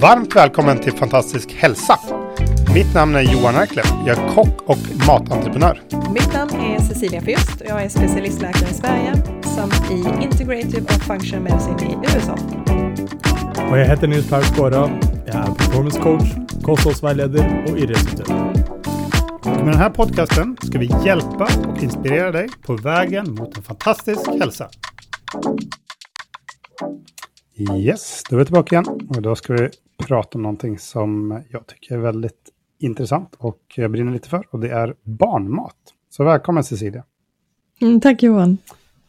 [0.00, 1.98] Varmt välkommen till Fantastisk hälsa.
[2.74, 3.84] Mitt namn är Johan Erklev.
[4.06, 5.80] Jag är kock och matentreprenör.
[6.14, 11.02] Mitt namn är Cecilia Fürst och jag är specialistläkare i Sverige samt i Integrative och
[11.02, 12.38] Functional Medicine i USA.
[13.70, 14.90] Och jag heter Nils Persgårda.
[15.26, 16.28] Jag är performance coach,
[16.62, 18.55] kosthållsvägledare och idrottsutövare.
[19.66, 24.28] Med den här podcasten ska vi hjälpa och inspirera dig på vägen mot en fantastisk
[24.28, 24.68] hälsa.
[27.78, 31.66] Yes, då är vi tillbaka igen och då ska vi prata om någonting som jag
[31.66, 35.76] tycker är väldigt intressant och jag brinner lite för och det är barnmat.
[36.10, 37.04] Så välkommen Cecilia.
[37.80, 38.58] Mm, tack Johan.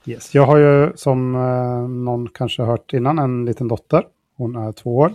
[0.06, 4.04] Yes, jag har ju som eh, någon kanske hört innan en liten dotter.
[4.38, 5.14] Hon är två år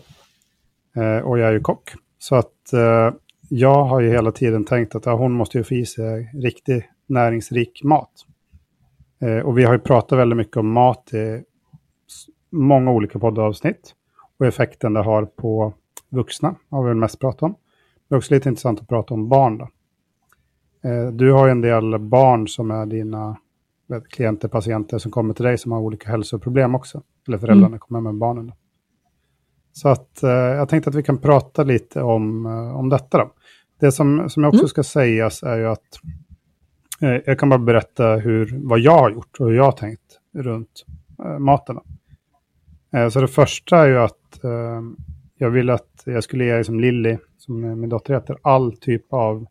[0.97, 1.93] eh, och jag är ju kock.
[2.19, 3.11] Så att eh,
[3.55, 6.91] jag har ju hela tiden tänkt att ja, hon måste ju få i sig riktig
[7.07, 8.11] näringsrik mat.
[9.21, 11.43] Eh, och vi har ju pratat väldigt mycket om mat i
[12.51, 13.95] många olika poddavsnitt
[14.39, 15.75] och effekten det har på
[16.09, 17.55] vuxna har vi väl mest pratat om.
[18.09, 19.69] Det är också lite intressant att prata om barn då.
[20.89, 23.37] Eh, du har ju en del barn som är dina
[24.09, 27.03] klienter, patienter som kommer till dig som har olika hälsoproblem också.
[27.29, 27.79] Eller föräldrarna mm.
[27.79, 28.47] kommer med barnen.
[28.47, 28.55] Då.
[29.73, 33.33] Så att eh, jag tänkte att vi kan prata lite om, eh, om detta då.
[33.83, 34.69] Det som, som jag också mm.
[34.69, 36.01] ska sägas är ju att
[37.01, 40.19] eh, jag kan bara berätta hur, vad jag har gjort och hur jag har tänkt
[40.35, 40.85] runt
[41.25, 41.79] eh, maten.
[42.95, 44.83] Eh, så det första är ju att eh,
[45.39, 49.47] jag ville att jag skulle ge liksom Lilly, som min dotter heter, all typ av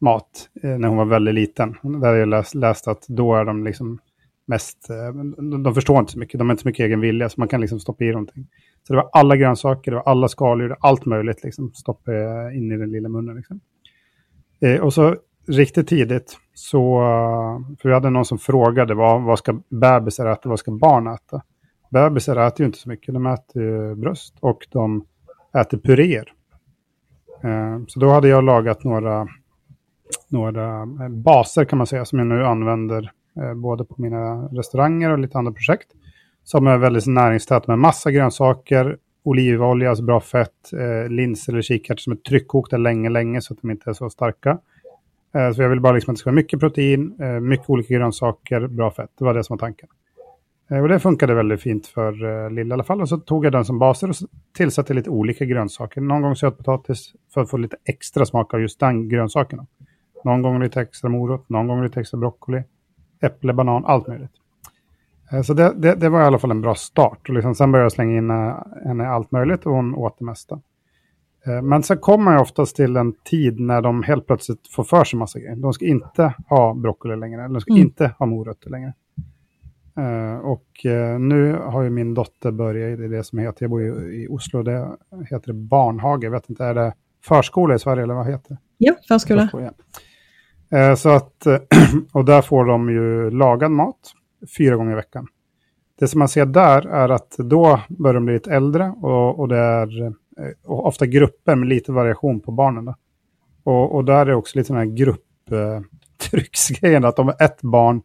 [0.00, 1.74] mat eh, när hon var väldigt liten.
[1.82, 3.98] Där jag läst, läst att då är de liksom
[4.46, 4.88] mest,
[5.36, 7.48] de, de förstår inte så mycket, de har inte så mycket egen vilja, så man
[7.48, 8.46] kan liksom stoppa i någonting.
[8.86, 12.72] Så det var alla grönsaker, det var alla skaldjur, allt möjligt liksom, stoppa eh, in
[12.72, 13.36] i den lilla munnen.
[13.36, 13.60] Liksom.
[14.60, 15.16] Eh, och så
[15.48, 20.48] riktigt tidigt, så, eh, för vi hade någon som frågade vad, vad ska bebisar äta,
[20.48, 21.42] vad ska barn äta?
[21.90, 25.04] Bebisar äter ju inte så mycket, de äter bröst och de
[25.60, 26.32] äter puréer.
[27.44, 29.28] Eh, så då hade jag lagat några,
[30.28, 35.10] några eh, baser kan man säga, som jag nu använder eh, både på mina restauranger
[35.10, 35.88] och lite andra projekt.
[36.44, 42.00] Som är väldigt näringstät med massa grönsaker, olivolja, alltså bra fett, eh, linser eller kikärtor
[42.00, 44.58] som är tryckkokta länge, länge så att de inte är så starka.
[45.34, 47.94] Eh, så jag vill bara liksom att det ska vara mycket protein, eh, mycket olika
[47.94, 49.10] grönsaker, bra fett.
[49.18, 49.88] Det var det som var tanken.
[50.70, 53.00] Eh, och det funkade väldigt fint för eh, Lill i alla fall.
[53.00, 54.16] Och så tog jag den som baser och
[54.56, 56.00] tillsatte lite olika grönsaker.
[56.00, 59.66] Någon gång sötpotatis för att få lite extra smak av just den grönsaken.
[60.24, 62.62] Någon gång lite extra morot, någon gång lite extra broccoli,
[63.22, 64.43] äpple, banan, allt möjligt.
[65.34, 67.28] Uh, så det, det, det, var i alla fall en bra start.
[67.28, 68.54] Och liksom, sen började jag slänga in uh,
[68.86, 70.60] henne allt möjligt och hon åt det mesta.
[71.62, 75.18] Men sen kommer jag oftast till en tid när de helt plötsligt får för sig
[75.18, 75.56] massa grejer.
[75.56, 77.82] De ska inte ha broccoli längre, eller de ska mm.
[77.82, 78.92] inte ha morötter längre.
[80.42, 80.66] Och
[81.20, 84.62] nu har ju min dotter börjat i det som heter, jag bor ju i Oslo,
[84.62, 84.96] det
[85.30, 86.24] heter det barnhage.
[86.24, 88.58] Jag vet inte, är det förskola i Sverige eller vad heter det?
[88.78, 89.42] Ja, förskola.
[89.42, 89.72] förskola
[90.68, 90.96] ja.
[90.96, 91.46] så att,
[92.12, 94.14] och där får de ju lagad mat
[94.58, 95.26] fyra gånger i veckan.
[95.98, 99.48] Det som man ser där är att då börjar de bli lite äldre och, och
[99.48, 100.12] det är eh,
[100.64, 102.94] och ofta grupper med lite variation på barnen.
[103.64, 108.02] Och, och där är det också lite den här grupptrycksgrejen, eh, att om ett barn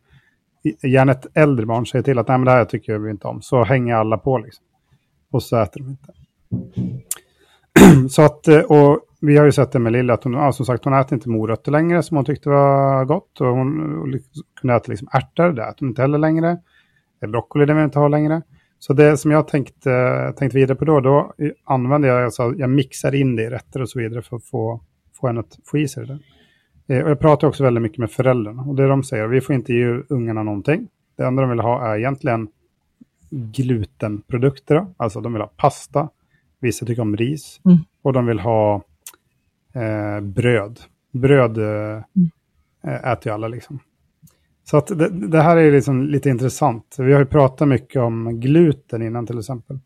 [0.84, 3.42] gärna ett äldre barn säger till att Nej, men det här tycker vi inte om,
[3.42, 4.66] så hänger alla på liksom.
[5.32, 6.14] Och så äter de inte.
[8.10, 10.66] så att, eh, och vi har ju sett det med Lilla, att hon, ja, som
[10.66, 13.41] sagt, hon äter inte morötter längre som hon tyckte var gott.
[13.41, 16.57] Och hon och liksom, kunde äta liksom ärtor, det äter hon inte heller längre.
[17.28, 18.41] Broccoli, det vill inte ha längre.
[18.79, 21.34] Så det som jag tänkte, tänkte vidare på då, då
[21.66, 24.81] använder jag, alltså, jag mixar in det i rätter och så vidare för att få,
[25.19, 26.19] få henne att få i sig det.
[26.96, 28.62] Eh, och jag pratar också väldigt mycket med föräldrarna.
[28.62, 30.88] Och det de säger, vi får inte ge ungarna någonting.
[31.18, 32.47] Det enda de vill ha är egentligen
[33.29, 34.85] glutenprodukter.
[34.97, 36.09] Alltså de vill ha pasta,
[36.59, 37.78] vissa tycker om ris mm.
[38.02, 38.84] och de vill ha
[39.79, 40.79] eh, bröd.
[41.12, 43.03] Bröd eh, mm.
[43.03, 43.79] äter ju alla liksom.
[44.64, 46.96] Så att det, det, här är liksom lite intressant.
[46.99, 49.79] Vi har ju pratat mycket om gluten innan till exempel.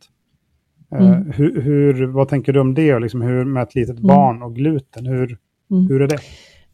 [0.92, 1.32] Eh, mm.
[1.32, 3.00] hur, hur, vad tänker du om det?
[3.00, 4.08] Liksom hur med ett litet mm.
[4.08, 5.38] barn och gluten, hur,
[5.72, 5.88] mm.
[5.88, 6.20] hur är det?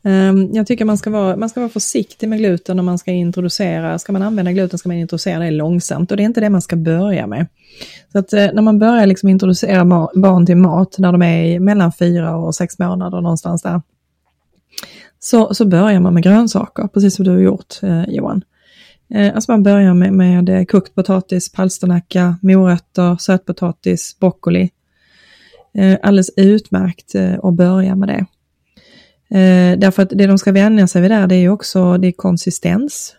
[0.04, 3.12] Ehm, jag tycker man ska, vara, man ska vara försiktig med gluten om man ska
[3.12, 6.50] introducera, ska man använda gluten ska man introducera det långsamt och det är inte det
[6.50, 7.48] man ska börja med.
[8.12, 11.92] Så att eh, när man börjar liksom introducera barn till mat när de är mellan
[11.94, 13.82] fyra och sex månader någonstans där,
[15.20, 18.42] så, så börjar man med grönsaker, precis som du har gjort eh, Johan.
[19.14, 24.70] Eh, alltså man börjar med, med eh, kokt potatis, palsternacka, morötter, sötpotatis, broccoli.
[25.74, 28.26] Eh, alldeles utmärkt att börja med det.
[29.32, 32.08] Eh, därför att det de ska vänja sig vid där det är ju också det
[32.08, 33.16] är konsistens.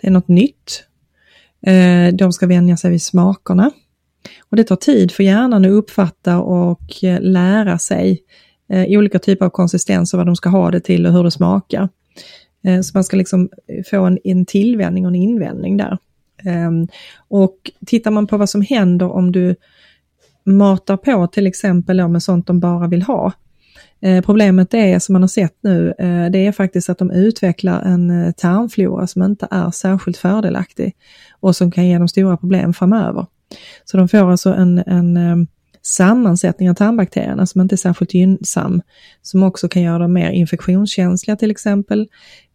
[0.00, 0.84] Det är något nytt.
[1.66, 3.70] Eh, de ska vänja sig vid smakerna.
[4.50, 8.22] Och det tar tid för hjärnan att uppfatta och eh, lära sig
[8.68, 11.30] eh, olika typer av konsistens och vad de ska ha det till och hur det
[11.30, 11.88] smakar.
[12.64, 13.48] Eh, så man ska liksom
[13.90, 15.98] få en, en tillvänjning och en invändning där.
[16.44, 16.88] Ehm,
[17.28, 19.56] och tittar man på vad som händer om du
[20.44, 23.32] matar på till exempel med sånt de bara vill ha.
[24.00, 27.82] Eh, problemet är, som man har sett nu, eh, det är faktiskt att de utvecklar
[27.82, 30.96] en eh, tarmflora som inte är särskilt fördelaktig
[31.40, 33.26] och som kan ge dem stora problem framöver.
[33.84, 35.36] Så de får alltså en, en eh,
[35.82, 38.82] sammansättning av tarmbakterierna som inte är särskilt gynnsam,
[39.22, 42.08] som också kan göra dem mer infektionskänsliga till exempel.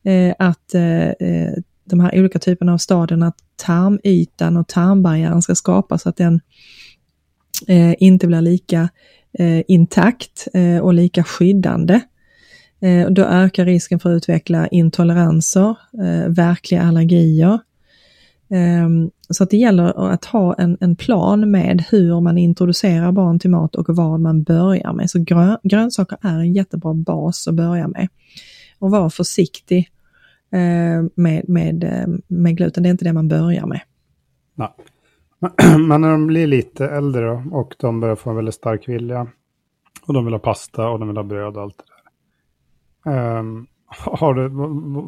[0.04, 1.54] Eh, att eh, eh
[1.86, 6.42] de här olika typerna av stadierna, att tarmytan och tarmbarriären ska skapas så att den
[7.68, 8.90] eh, inte blir lika
[9.40, 12.02] Eh, intakt eh, och lika skyddande.
[12.82, 17.60] Eh, då ökar risken för att utveckla intoleranser, eh, verkliga allergier,
[18.50, 23.40] ehm, så att det gäller att ha en, en, plan med hur man introducerar barn
[23.40, 25.10] till mat och vad man börjar med.
[25.10, 28.08] Så grön, grönsaker är en jättebra bas att börja med.
[28.80, 29.90] Och var försiktig
[30.52, 31.86] eh, med, med,
[32.28, 33.82] med gluten, det är inte det man börjar med.
[34.56, 34.70] Nej.
[35.88, 39.28] Men när de blir lite äldre och de börjar få en väldigt stark vilja
[40.08, 43.40] och de vill ha pasta och de vill ha bröd och allt det där.
[43.40, 44.48] Um, har du,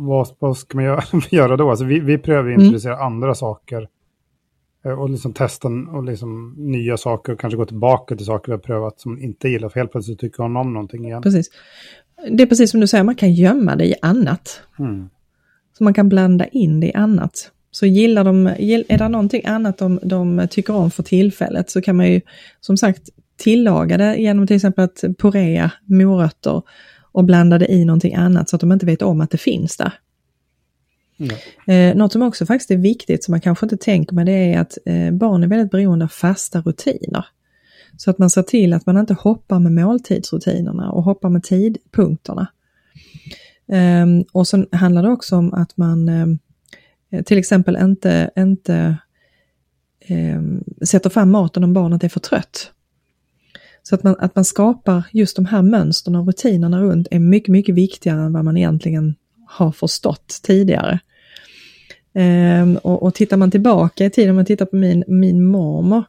[0.06, 1.70] vad, vad ska man göra, göra då?
[1.70, 3.06] Alltså vi, vi prövar att introducera mm.
[3.06, 3.88] andra saker.
[4.86, 8.52] Eh, och liksom testa och liksom nya saker och kanske gå tillbaka till saker vi
[8.52, 9.70] har prövat som inte gillar.
[9.70, 11.22] För helt plötsligt tycker hon om någonting igen.
[11.22, 11.50] Precis.
[12.32, 14.62] Det är precis som du säger, man kan gömma det i annat.
[14.80, 15.10] Mm.
[15.78, 17.52] Så man kan blanda in det i annat.
[17.76, 21.96] Så gillar de, är det någonting annat de, de tycker om för tillfället så kan
[21.96, 22.22] man ju
[22.62, 26.62] som sagt tillaga det genom till exempel att purea morötter
[27.12, 29.94] och blandade i någonting annat så att de inte vet om att det finns där.
[31.20, 31.92] Mm.
[31.92, 34.60] Eh, något som också faktiskt är viktigt som man kanske inte tänker med det är
[34.60, 37.26] att eh, barn är väldigt beroende av fasta rutiner.
[37.98, 42.48] Så att man ser till att man inte hoppar med måltidsrutinerna och hoppar med tidpunkterna.
[43.72, 46.40] Eh, och sen handlar det också om att man ehm,
[47.16, 48.98] Eh, till exempel inte, inte
[50.00, 50.42] eh,
[50.86, 52.72] sätter fram maten om barnet är för trött.
[53.84, 57.50] Så att man, att man skapar just de här mönstren och rutinerna runt är mycket,
[57.50, 59.16] mycket viktigare än vad man egentligen
[59.48, 61.00] har förstått tidigare.
[62.14, 66.04] Ehm, och, och tittar man tillbaka i tiden, om man tittar på min, min mormor,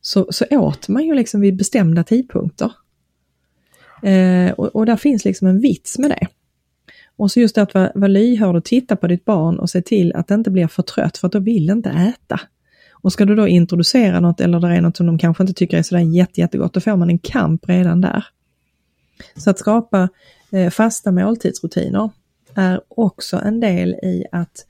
[0.00, 2.72] så, så åt man ju liksom vid bestämda tidpunkter.
[4.02, 6.26] Ehm, och, och där finns liksom en vits med det.
[7.16, 9.82] Och så just det att vara, vara lyhörd och titta på ditt barn och se
[9.82, 12.40] till att det inte blir för trött, för att då vill det inte äta.
[12.92, 15.78] Och ska du då introducera något eller det är något som de kanske inte tycker
[15.78, 18.24] är sådär jätte, jättegott, då får man en kamp redan där.
[19.36, 20.08] Så att skapa
[20.52, 22.10] eh, fasta måltidsrutiner
[22.54, 24.66] är också en del i att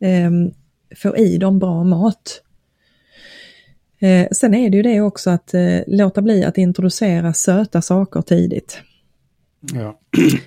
[0.00, 0.30] eh,
[0.96, 2.42] få i dem bra mat.
[4.00, 8.22] Eh, sen är det ju det också att eh, låta bli att introducera söta saker
[8.22, 8.80] tidigt.
[9.60, 10.00] Ja.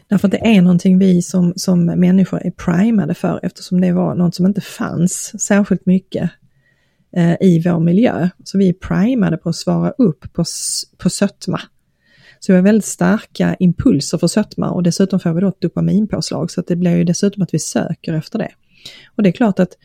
[0.08, 4.16] Därför att det är någonting vi som, som människor är primade för eftersom det var
[4.16, 6.30] något som inte fanns särskilt mycket
[7.16, 8.30] eh, i vår miljö.
[8.44, 10.44] Så vi är primade på att svara upp på,
[10.98, 11.62] på sötma.
[12.40, 16.52] Så vi har väldigt starka impulser för sötma och dessutom får vi då ett dopaminpåslag
[16.52, 18.52] så att det blir ju dessutom att vi söker efter det.
[19.16, 19.78] Och det är klart att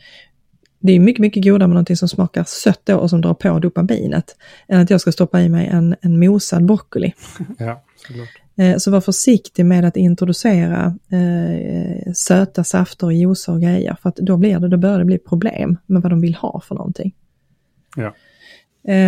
[0.79, 3.59] det är mycket, mycket godare med någonting som smakar sött då och som drar på
[3.59, 4.35] dopaminet
[4.67, 7.13] än att jag ska stoppa i mig en, en mosad broccoli.
[7.57, 8.25] Ja, eh,
[8.77, 14.15] så var försiktig med att introducera eh, söta safter och juicer och grejer för att
[14.15, 17.15] då blir det, då börjar det bli problem med vad de vill ha för någonting.
[17.95, 18.15] Ja.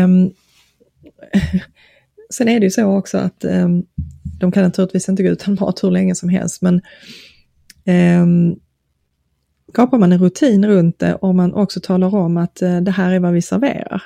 [0.03, 0.33] Um,
[2.33, 3.85] sen är det ju så också att um,
[4.39, 6.81] de kan naturligtvis inte gå utan mat hur länge som helst, men
[8.21, 8.59] um,
[9.69, 13.11] skapar man en rutin runt det och man också talar om att uh, det här
[13.11, 14.03] är vad vi serverar.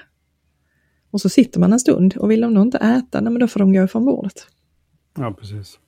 [1.11, 3.47] Och så sitter man en stund och vill de då inte äta, nej, men då
[3.47, 4.47] får de gå ifrån bordet.
[5.17, 5.79] Ja, precis.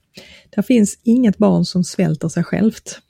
[0.56, 3.02] Det finns inget barn som svälter sig självt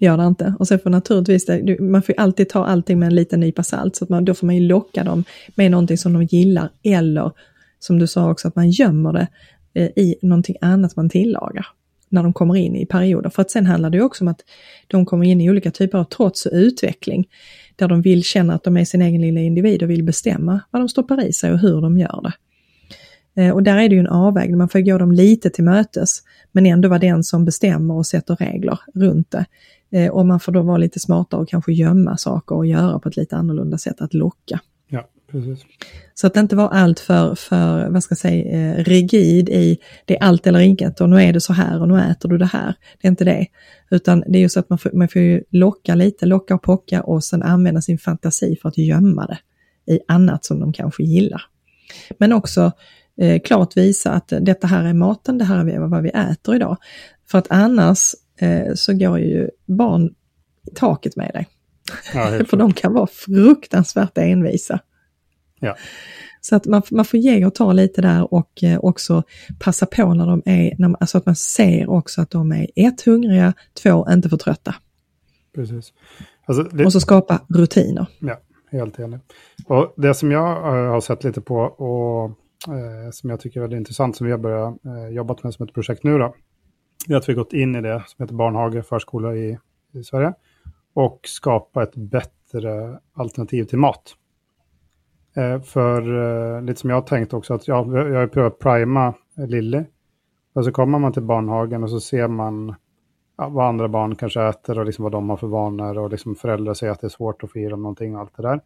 [0.00, 0.54] gör det inte.
[0.58, 3.96] Och sen får naturligtvis, det, man får alltid ta allting med en liten nypa salt,
[3.96, 5.24] så att man, då får man ju locka dem
[5.54, 7.32] med någonting som de gillar, eller
[7.78, 9.26] som du sa också, att man gömmer det
[9.74, 11.66] eh, i någonting annat man tillagar
[12.08, 13.30] när de kommer in i perioder.
[13.30, 14.40] För att sen handlar det ju också om att
[14.86, 17.28] de kommer in i olika typer av trots och utveckling,
[17.76, 20.82] där de vill känna att de är sin egen lilla individ och vill bestämma vad
[20.82, 22.32] de stoppar i sig och hur de gör det.
[23.36, 26.22] Eh, och där är det ju en avvägning, man får gå dem lite till mötes,
[26.52, 29.46] men ändå vara den som bestämmer och sätter regler runt det.
[29.92, 33.08] Eh, och man får då vara lite smartare och kanske gömma saker och göra på
[33.08, 34.60] ett lite annorlunda sätt att locka.
[34.88, 35.64] Ja, Precis.
[36.14, 39.78] Så att det inte var allt för, för vad ska jag säga, eh, rigid i
[40.04, 42.38] det är allt eller inget och nu är det så här och nu äter du
[42.38, 42.74] det här.
[43.00, 43.46] Det är inte det.
[43.90, 46.62] Utan det är ju så att man får, man får ju locka lite, locka och
[46.62, 49.38] pocka och sen använda sin fantasi för att gömma det
[49.94, 51.42] i annat som de kanske gillar.
[52.18, 52.72] Men också
[53.20, 56.76] eh, klart visa att detta här är maten, det här är vad vi äter idag.
[57.30, 60.14] För att annars eh, så går ju barn
[60.66, 61.48] i taket med dig.
[62.14, 64.80] Ja, För de kan vara fruktansvärt envisa.
[65.60, 65.76] Ja.
[66.40, 69.22] Så att man, man får ge och ta lite där och eh, också
[69.58, 73.02] passa på när de är, när, alltså att man ser också att de är ett,
[73.02, 74.74] hungriga, två, inte för trötta.
[75.54, 75.92] Precis.
[76.44, 78.06] Alltså, det, Och så skapa rutiner.
[78.18, 79.20] Ja, helt enig.
[79.66, 83.62] Och det som jag eh, har sett lite på och Eh, som jag tycker är
[83.62, 86.34] väldigt intressant som vi har börjat eh, jobba med som ett projekt nu då.
[87.06, 89.58] Det är att vi har gått in i det som heter Barnhage förskola i,
[89.92, 90.34] i Sverige
[90.94, 94.14] och skapa ett bättre alternativ till mat.
[95.36, 96.02] Eh, för
[96.56, 99.84] eh, lite som jag har tänkt också att jag, jag har prövat prima Lilly.
[100.52, 102.74] Och så kommer man till barnhagen och så ser man
[103.38, 106.34] ja, vad andra barn kanske äter och liksom vad de har för vanor och liksom
[106.34, 108.60] föräldrar säger att det är svårt att få i dem någonting och allt det där.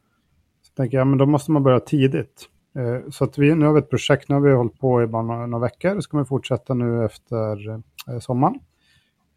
[0.63, 2.49] Så tänker jag, men då måste man börja tidigt.
[2.79, 5.07] Eh, så att vi, nu har vi ett projekt, nu har vi hållit på i
[5.07, 7.71] bara några, några veckor, så kommer vi fortsätta nu efter
[8.09, 8.61] eh, sommaren.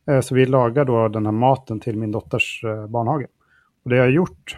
[0.08, 3.28] Eh, så vi lagar då den här maten till min dotters barnhage.
[3.84, 4.58] Och det jag har gjort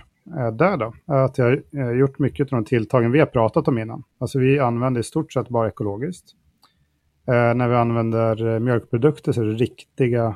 [0.53, 3.77] där då, är att jag har gjort mycket av de tilltagen vi har pratat om
[3.77, 4.03] innan.
[4.17, 6.25] Alltså vi använder i stort sett bara ekologiskt.
[7.25, 10.36] När vi använder mjölkprodukter så är det riktiga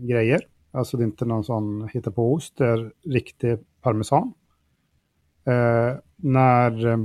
[0.00, 0.40] grejer.
[0.70, 4.32] Alltså det är inte någon sån hitta på ost, det är riktig parmesan.
[6.16, 6.96] När,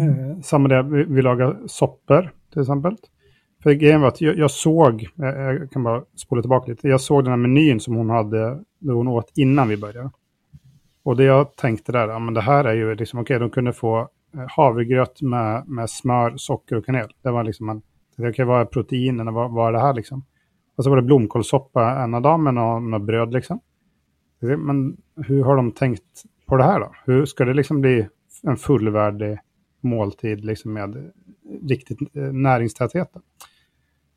[0.00, 2.96] eh, samma det, vi, vi lagar soppor till exempel.
[3.62, 7.00] För grejen var att jag, jag såg, jag, jag kan bara spola tillbaka lite, jag
[7.00, 10.10] såg den här menyn som hon hade, det hon åt innan vi började.
[11.02, 13.72] Och det jag tänkte där, ja men det här är ju liksom, okej, de kunde
[13.72, 13.98] få
[14.34, 17.08] eh, havregröt med, med smör, socker och kanel.
[17.22, 17.82] Det var liksom en,
[18.16, 20.24] det kan vara proteinerna, vad, vad är det här liksom?
[20.76, 23.60] Och så var det blomkålssoppa ena dagen med några något bröd liksom.
[24.40, 26.92] Men hur har de tänkt på det här då?
[27.04, 28.08] Hur ska det liksom bli
[28.42, 29.38] en fullvärdig
[29.84, 31.12] måltid liksom med
[31.62, 32.42] riktigt näringstätheten.
[32.42, 33.08] näringstäthet?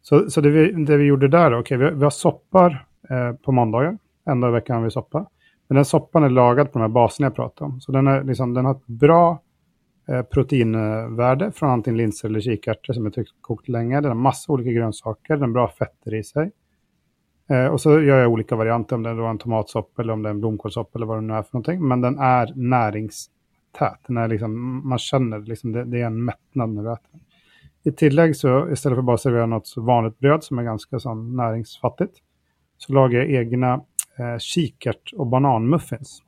[0.02, 3.34] Så, så det, vi, det vi gjorde där, okej, okay, vi, vi har soppar eh,
[3.34, 3.98] på måndagar.
[4.26, 5.26] En dag i veckan har vi soppa.
[5.68, 7.82] Men den soppan är lagad på de här baserna jag pratade om.
[7.82, 9.42] Så den, är liksom, den har ett bra
[10.08, 14.02] eh, proteinvärde från antingen linser eller kikärtor som är kokt länge.
[14.02, 16.52] Den har massa olika grönsaker, den har bra fetter i sig.
[17.50, 20.30] Eh, och så gör jag olika varianter, om det är en tomatsoppa eller om det
[20.30, 21.88] är en blomkålssoppa eller vad det nu är för någonting.
[21.88, 23.30] Men den är närings
[24.08, 27.22] den är liksom, man känner liksom, det, det är en mättnad när du äter den.
[27.84, 31.00] I tillägg så istället för bara att servera något så vanligt bröd som är ganska
[31.00, 32.14] så näringsfattigt
[32.78, 33.74] så lagar jag egna
[34.18, 36.24] eh, kikärt och bananmuffins.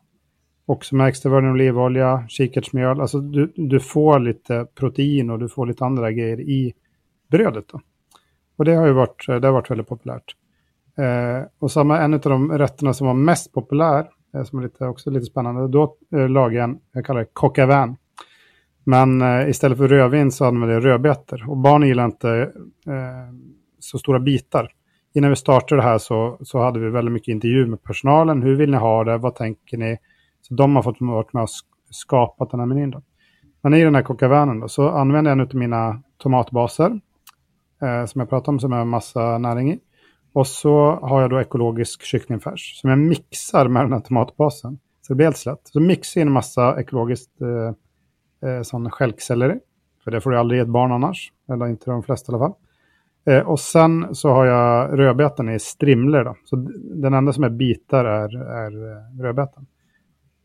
[0.66, 3.02] Också med extra virgin olivolja, kikärtsmjöl.
[3.02, 6.74] Alltså du, du får lite protein och du får lite andra grejer i
[7.32, 7.66] brödet.
[7.68, 7.82] Då.
[8.58, 10.36] Och det har ju varit, det har varit väldigt populärt.
[10.98, 14.86] Eh, och samma, en av de rätterna som var mest populär, Eh, som är lite,
[14.86, 17.98] också lite spännande, då eh, lagade jag en, jag kallar det coq au vin.
[18.84, 21.50] Men eh, istället för rödvin så använder jag rödbetor.
[21.50, 22.30] Och barn gillar inte
[22.88, 23.34] eh,
[23.80, 24.72] så stora bitar.
[25.14, 28.44] Innan vi startade det här så, så hade vi väldigt mycket intervju med personalen.
[28.44, 29.18] Hur vill ni ha det?
[29.18, 29.98] Vad tänker ni?
[30.42, 31.50] Så de har fått vara med och
[31.90, 32.92] skapat den här menyn.
[32.92, 33.02] Då.
[33.62, 37.00] Men i den här kokavänen så använder jag en av mina tomatbaser.
[37.82, 39.80] Eh, som jag pratade om som är en massa näring i.
[40.34, 44.80] Och så har jag då ekologisk kycklingfärs som jag mixar med den här tomatbasen.
[45.02, 45.62] Så det blir helt slätt.
[45.64, 49.60] Så mixar jag in en massa ekologiskt eh, eh sån stjälkselleri.
[50.04, 51.32] För det får du aldrig ge ett barn annars.
[51.52, 52.56] Eller inte de flesta i alla fall.
[53.26, 56.24] Eh, och sen så har jag rödbetan i strimlor.
[56.24, 56.36] Då.
[56.46, 59.66] Så den enda som är bitar är, är eh, rödbetan.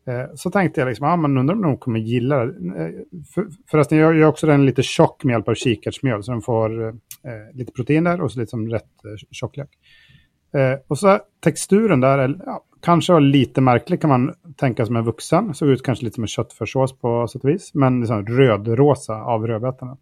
[0.07, 2.51] Eh, så tänkte jag liksom, ah, men undrar om de kommer gilla det.
[2.51, 2.91] Eh,
[3.33, 6.23] för, förresten, jag gör också den lite tjock med hjälp av kikärtsmjöl.
[6.23, 9.69] Så den får eh, eh, lite protein där och så lite som rätt eh, tjocklek.
[10.53, 14.95] Eh, och så texturen där, är, ja, kanske var lite märklig kan man tänka som
[14.95, 15.53] en vuxen.
[15.53, 17.73] Såg ut kanske lite som en köttfärssås på sätt och vis.
[17.73, 19.97] Men liksom rödrosa av rödbetorna.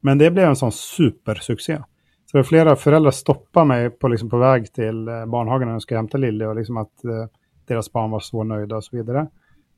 [0.00, 1.78] Men det blev en sån supersuccé.
[2.30, 6.18] Så flera föräldrar stoppade mig på, liksom, på väg till barnhagen när de ska hämta
[6.18, 7.26] Lille och liksom att eh,
[7.66, 9.26] deras barn var så nöjda och så vidare.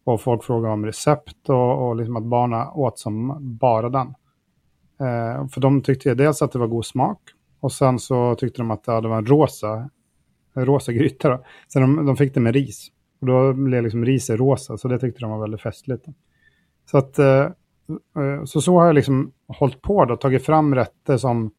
[0.05, 4.07] Och folk frågade om recept och, och liksom att barnen åt som bara den.
[5.01, 7.21] Eh, för de tyckte dels att det var god smak
[7.61, 9.91] och sen så tyckte de att ja, det var en rosa,
[10.55, 11.29] en rosa gryta.
[11.29, 11.45] Då.
[11.69, 12.89] Så de, de fick det med ris.
[13.21, 16.05] Och då blev liksom riset rosa, så det tyckte de var väldigt festligt.
[16.91, 17.45] Så att eh,
[18.17, 21.51] eh, så, så har jag liksom hållit på och tagit fram rätter som,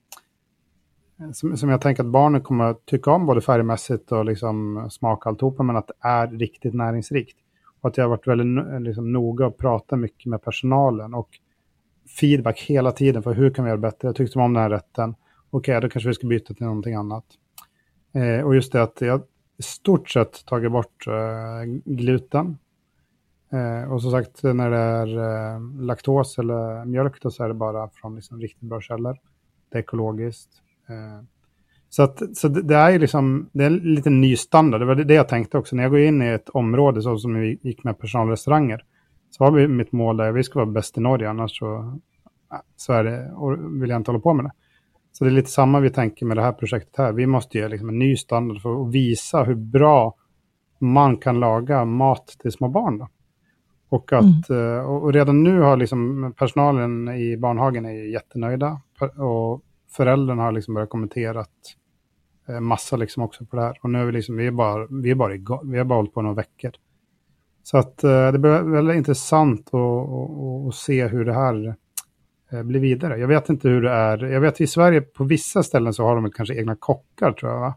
[1.33, 5.27] som, som, jag tänker att barnen kommer att tycka om både färgmässigt och liksom smak
[5.27, 7.37] alltihopa, men att det är riktigt näringsrikt.
[7.81, 11.13] Och att jag har varit väldigt liksom, noga och pratat mycket med personalen.
[11.13, 11.29] Och
[12.19, 14.07] feedback hela tiden för hur kan vi göra bättre.
[14.07, 15.15] Jag tyckte om den här rätten.
[15.49, 17.25] Okej, okay, då kanske vi ska byta till någonting annat.
[18.13, 19.21] Eh, och just det att jag
[19.57, 22.57] i stort sett tagit bort eh, gluten.
[23.51, 27.53] Eh, och som sagt, när det är eh, laktos eller mjölk då så är det
[27.53, 29.17] bara från liksom, riktigt bra källor.
[29.69, 30.49] Det är ekologiskt.
[30.89, 31.23] Eh,
[31.89, 34.81] så, att, så det, är ju liksom, det är en liten ny standard.
[34.81, 35.75] Det var det jag tänkte också.
[35.75, 38.83] När jag går in i ett område så som vi gick med personalrestauranger.
[39.31, 41.99] Så vi mitt mål där vi ska vara bäst i Norge, annars så,
[42.75, 44.51] så är det, och vill jag inte hålla på med det.
[45.11, 47.13] Så det är lite samma vi tänker med det här projektet här.
[47.13, 50.15] Vi måste ge liksom en ny standard för att visa hur bra
[50.79, 52.97] man kan laga mat till små barn.
[52.97, 53.07] Då.
[53.89, 54.85] Och, att, mm.
[54.85, 58.81] och redan nu har liksom personalen i barnhagen är jättenöjda.
[59.17, 61.45] Och föräldrarna har liksom börjat kommentera
[62.49, 63.79] eh, massa liksom också på det här.
[63.81, 65.95] Och nu är vi liksom, vi är bara, vi är bara igång, vi har bara
[65.95, 66.71] hållit på några veckor.
[67.63, 71.75] Så att eh, det blir väldigt intressant att, se hur det här
[72.51, 73.17] Eh, vidare.
[73.19, 74.17] Jag vet inte hur det är.
[74.17, 77.51] Jag vet att i Sverige på vissa ställen så har de kanske egna kockar tror
[77.51, 77.59] jag.
[77.59, 77.73] Va?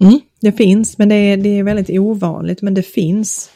[0.00, 3.50] Mm, det finns, men det är, det är väldigt ovanligt, men det finns.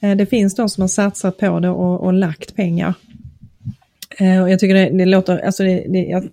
[0.00, 2.94] Eh, det finns de som har satsat på det och, och lagt pengar.
[4.18, 6.28] Eh, och jag tycker det, det låter, alltså det, det, jag,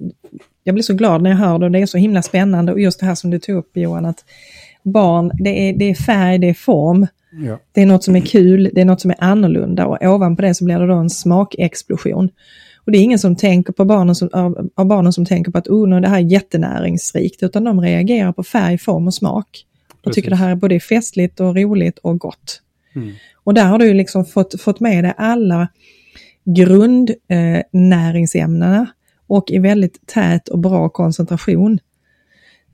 [0.63, 2.79] jag blir så glad när jag hör det och det är så himla spännande och
[2.79, 4.25] just det här som du tog upp Johan, att
[4.83, 7.07] barn, det är, det är färg, det är form.
[7.31, 7.59] Ja.
[7.71, 10.53] Det är något som är kul, det är något som är annorlunda och ovanpå det
[10.53, 12.29] så blir det då en smakexplosion.
[12.85, 15.57] Och det är ingen som tänker på barnen som, av, av barnen som tänker på
[15.57, 19.65] att oh, är det här jättenäringsrikt, utan de reagerar på färg, form och smak.
[19.89, 20.15] Och Precis.
[20.15, 22.61] tycker det här är både festligt och roligt och gott.
[22.95, 23.11] Mm.
[23.43, 25.67] Och där har du liksom fått, fått med dig alla
[26.45, 28.87] grundnäringsämnena
[29.31, 31.79] och i väldigt tät och bra koncentration.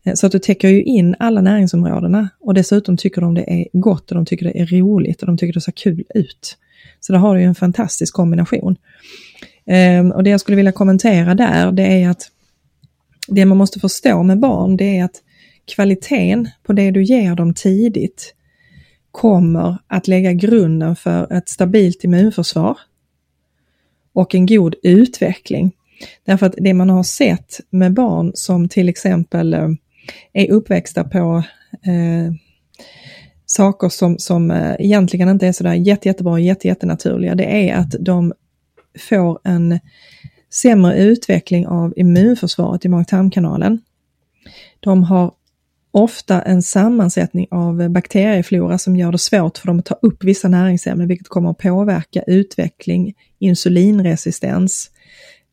[0.04, 3.68] Eh, så att du täcker ju in alla näringsområdena och dessutom tycker de det är
[3.74, 6.58] gott och de tycker det är roligt och de tycker det ser kul ut.
[7.00, 8.76] Så där har du ju en fantastisk kombination.
[9.66, 12.32] Ehm, och det jag skulle vilja kommentera där, det är att
[13.28, 15.22] det man måste förstå med barn, det är att
[15.76, 18.34] kvaliteten på det du ger dem tidigt
[19.12, 22.78] kommer att lägga grunden för ett stabilt immunförsvar
[24.14, 25.74] och en god utveckling.
[26.26, 29.70] Därför att det man har sett med barn som till exempel eh,
[30.34, 31.44] är uppväxta på
[31.86, 32.34] eh,
[33.46, 37.76] saker som, som eh, egentligen inte är sådär jätte, jättebra och jätte, jättenaturliga, det är
[37.76, 38.34] att de
[39.10, 39.80] får en
[40.54, 43.82] sämre utveckling av immunförsvaret i mag-tarmkanalen.
[44.80, 45.32] De har
[45.92, 50.48] ofta en sammansättning av bakterieflora som gör det svårt för dem att ta upp vissa
[50.48, 54.92] näringsämnen, vilket kommer att påverka utveckling, insulinresistens,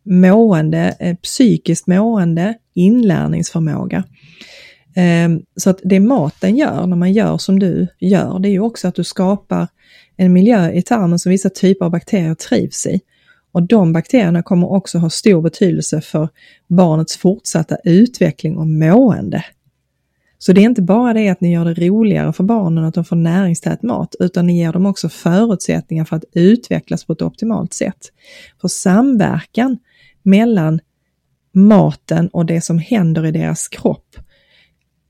[0.05, 4.05] mående, eh, psykiskt mående, inlärningsförmåga.
[4.95, 8.61] Ehm, så att det maten gör när man gör som du gör, det är ju
[8.61, 9.69] också att du skapar
[10.17, 13.01] en miljö i tarmen som vissa typer av bakterier trivs i.
[13.53, 16.29] Och de bakterierna kommer också ha stor betydelse för
[16.69, 19.45] barnets fortsatta utveckling och mående.
[20.38, 23.05] Så det är inte bara det att ni gör det roligare för barnen att de
[23.05, 27.75] får näringstät mat, utan ni ger dem också förutsättningar för att utvecklas på ett optimalt
[27.75, 27.99] sätt.
[28.61, 29.79] För samverkan
[30.25, 30.81] mellan
[31.53, 34.17] maten och det som händer i deras kropp,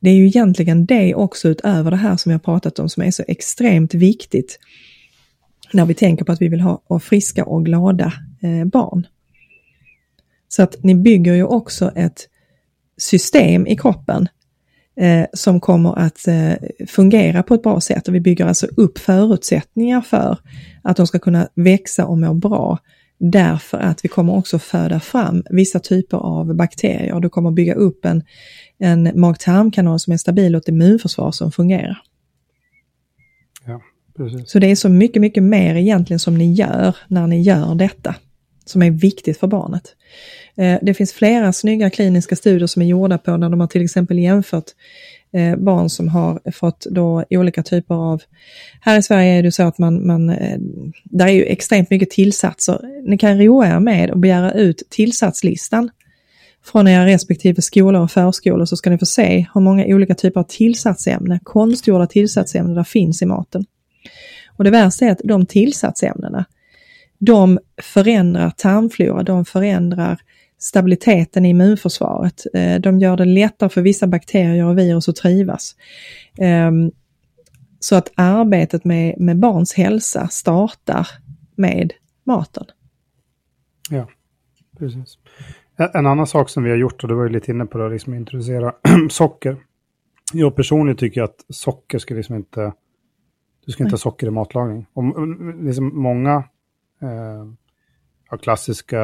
[0.01, 3.11] det är ju egentligen det också utöver det här som jag pratat om som är
[3.11, 4.59] så extremt viktigt
[5.73, 9.07] när vi tänker på att vi vill ha friska och glada eh, barn.
[10.49, 12.29] Så att ni bygger ju också ett
[12.97, 14.29] system i kroppen
[14.97, 16.53] eh, som kommer att eh,
[16.87, 18.09] fungera på ett bra sätt.
[18.09, 20.39] Och vi bygger alltså upp förutsättningar för
[20.83, 22.79] att de ska kunna växa och må bra
[23.19, 27.21] därför att vi kommer också föda fram vissa typer av bakterier.
[27.21, 28.23] Du kommer bygga upp en,
[28.79, 32.03] en mag-tarmkanal som är stabil och ett immunförsvar som fungerar.
[34.17, 34.51] Precis.
[34.51, 38.15] Så det är så mycket, mycket mer egentligen som ni gör när ni gör detta,
[38.65, 39.97] som är viktigt för barnet.
[40.57, 43.85] Eh, det finns flera snygga kliniska studier som är gjorda på när de har till
[43.85, 44.71] exempel jämfört
[45.35, 48.23] eh, barn som har fått då olika typer av...
[48.81, 50.59] Här i Sverige är det så att man, man eh,
[51.05, 52.81] där är ju extremt mycket tillsatser.
[53.09, 55.91] Ni kan roa er med att begära ut tillsatslistan
[56.65, 60.41] från era respektive skolor och förskolor så ska ni få se hur många olika typer
[60.41, 63.65] av tillsatsämnen, konstgjorda tillsatsämnen, där finns i maten.
[64.57, 66.45] Och det värsta är att de tillsatsämnena,
[67.19, 70.19] de förändrar tarmflora, de förändrar
[70.65, 72.43] stabiliteten i immunförsvaret.
[72.55, 75.77] Eh, de gör det lättare för vissa bakterier och virus att trivas.
[76.39, 76.91] Ehm,
[77.79, 81.09] så att arbetet med, med barns hälsa startar
[81.57, 81.93] med
[82.25, 82.65] maten.
[83.91, 84.09] Ja,
[84.79, 85.19] precis.
[85.95, 87.89] En annan sak som vi har gjort, och det var ju lite inne på det,
[87.89, 88.73] liksom introducera
[89.11, 89.57] socker.
[90.33, 92.73] Jag personligen tycker att socker ska liksom inte
[93.67, 94.87] Du ska inte ha socker i matlagning.
[94.93, 95.05] Och
[95.65, 96.35] liksom många
[97.03, 97.45] eh,
[98.35, 99.01] ja, klassiska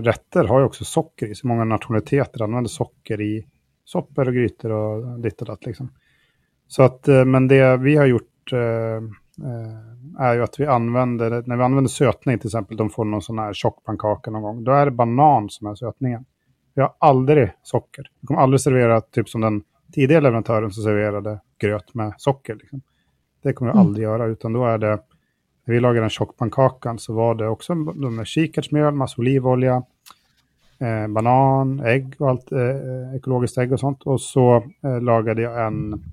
[0.00, 1.34] rätter har ju också socker i.
[1.34, 3.46] Så många nationaliteter använder socker i
[3.84, 5.66] soppor och grytor och ditt och datt.
[5.66, 5.90] Liksom.
[6.68, 8.58] Så att, eh, men det vi har gjort eh,
[9.48, 13.22] eh, är ju att vi använder, när vi använder sötning till exempel, de får någon
[13.22, 16.24] sån här tjockpannkaka någon gång, då är det banan som är sötningen.
[16.74, 18.10] Vi har aldrig socker.
[18.20, 22.54] Vi kommer aldrig servera typ som den tidigare leverantören som serverade gröt med socker.
[22.54, 22.80] Liksom.
[23.42, 23.86] Det kommer vi mm.
[23.86, 24.98] aldrig göra, utan då är det,
[25.64, 29.82] när vi lagade den tjockpannkakan så var det också med kikärtsmjöl, massa olivolja,
[30.78, 34.02] eh, banan, ägg och allt, eh, ekologiskt ägg och sånt.
[34.02, 36.04] Och så eh, lagade jag en,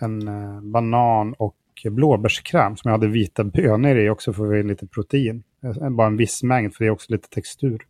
[0.00, 1.56] en eh, banan och
[1.90, 5.42] blåbärskräm som jag hade vita bönor i också för att få in lite protein.
[5.62, 7.82] Eh, bara en viss mängd för det är också lite textur.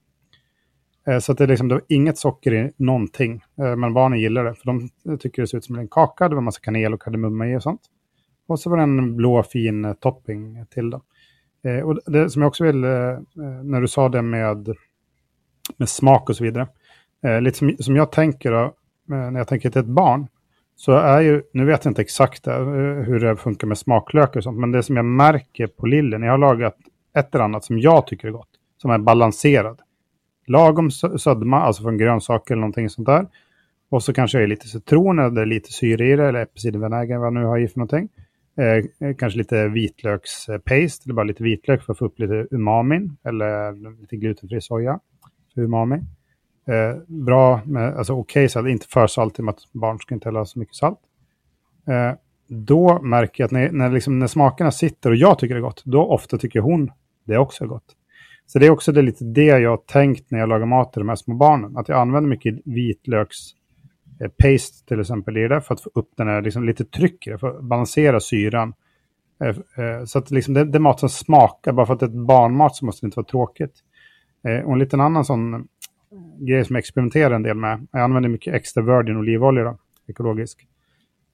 [1.07, 3.43] Eh, så att det, liksom, det var inget socker i någonting.
[3.59, 6.29] Eh, men barnen gillar det, för de tycker det ser ut som en kaka.
[6.29, 7.81] Det var massa kanel och kardemumma i och sånt.
[8.47, 11.01] Och så var det en blå fin eh, topping till det.
[11.71, 13.19] Eh, och det som jag också vill, eh,
[13.63, 14.77] när du sa det med
[15.77, 16.69] med smak och så vidare.
[17.25, 18.75] Eh, lite som, som jag tänker då,
[19.07, 20.27] när jag tänker till ett barn,
[20.77, 22.65] så är ju, nu vet jag inte exakt eh,
[23.07, 26.31] hur det funkar med smaklökar och sånt, men det som jag märker på Lillen, jag
[26.31, 26.77] har lagat
[27.19, 29.81] ett eller annat som jag tycker är gott, som är balanserad.
[30.47, 33.27] Lagom södma, alltså från grönsaker eller någonting sånt där.
[33.89, 37.27] Och så kanske jag är lite citron eller lite syre i det, eller äppelcidervinäger, vad
[37.27, 38.09] jag nu har i för någonting.
[38.59, 43.73] Eh, kanske lite vitlökspaste, eller bara lite vitlök för att få upp lite umamin, eller
[44.01, 45.01] lite glutenfri soja
[45.55, 45.97] för umami.
[46.69, 49.99] Eh, bra med, alltså okej okay, salt, inte för salt i och med att barn
[49.99, 50.99] ska inte heller ha så mycket salt.
[51.89, 52.13] Eh,
[52.49, 55.63] då märker jag att när, när, liksom, när smakerna sitter och jag tycker det är
[55.63, 56.91] gott, då ofta tycker hon
[57.25, 57.97] det också är gott.
[58.47, 61.01] Så det är också det, lite det jag har tänkt när jag lagar mat till
[61.01, 61.77] de här små barnen.
[61.77, 63.37] Att jag använder mycket vitlöks
[64.19, 67.39] paste till exempel det för att få upp den här, liksom, lite tryck i det,
[67.39, 68.75] för att balansera syran.
[69.41, 69.49] Eh,
[69.85, 72.11] eh, så att liksom, det, det är mat som smakar, bara för att det är
[72.11, 73.75] ett barnmat så måste det inte vara tråkigt.
[74.45, 75.61] Eh, och en liten annan sån eh,
[76.39, 77.87] grej som jag experimenterar en del med.
[77.93, 80.67] Jag använder mycket extra virgin olivolja, då, ekologisk,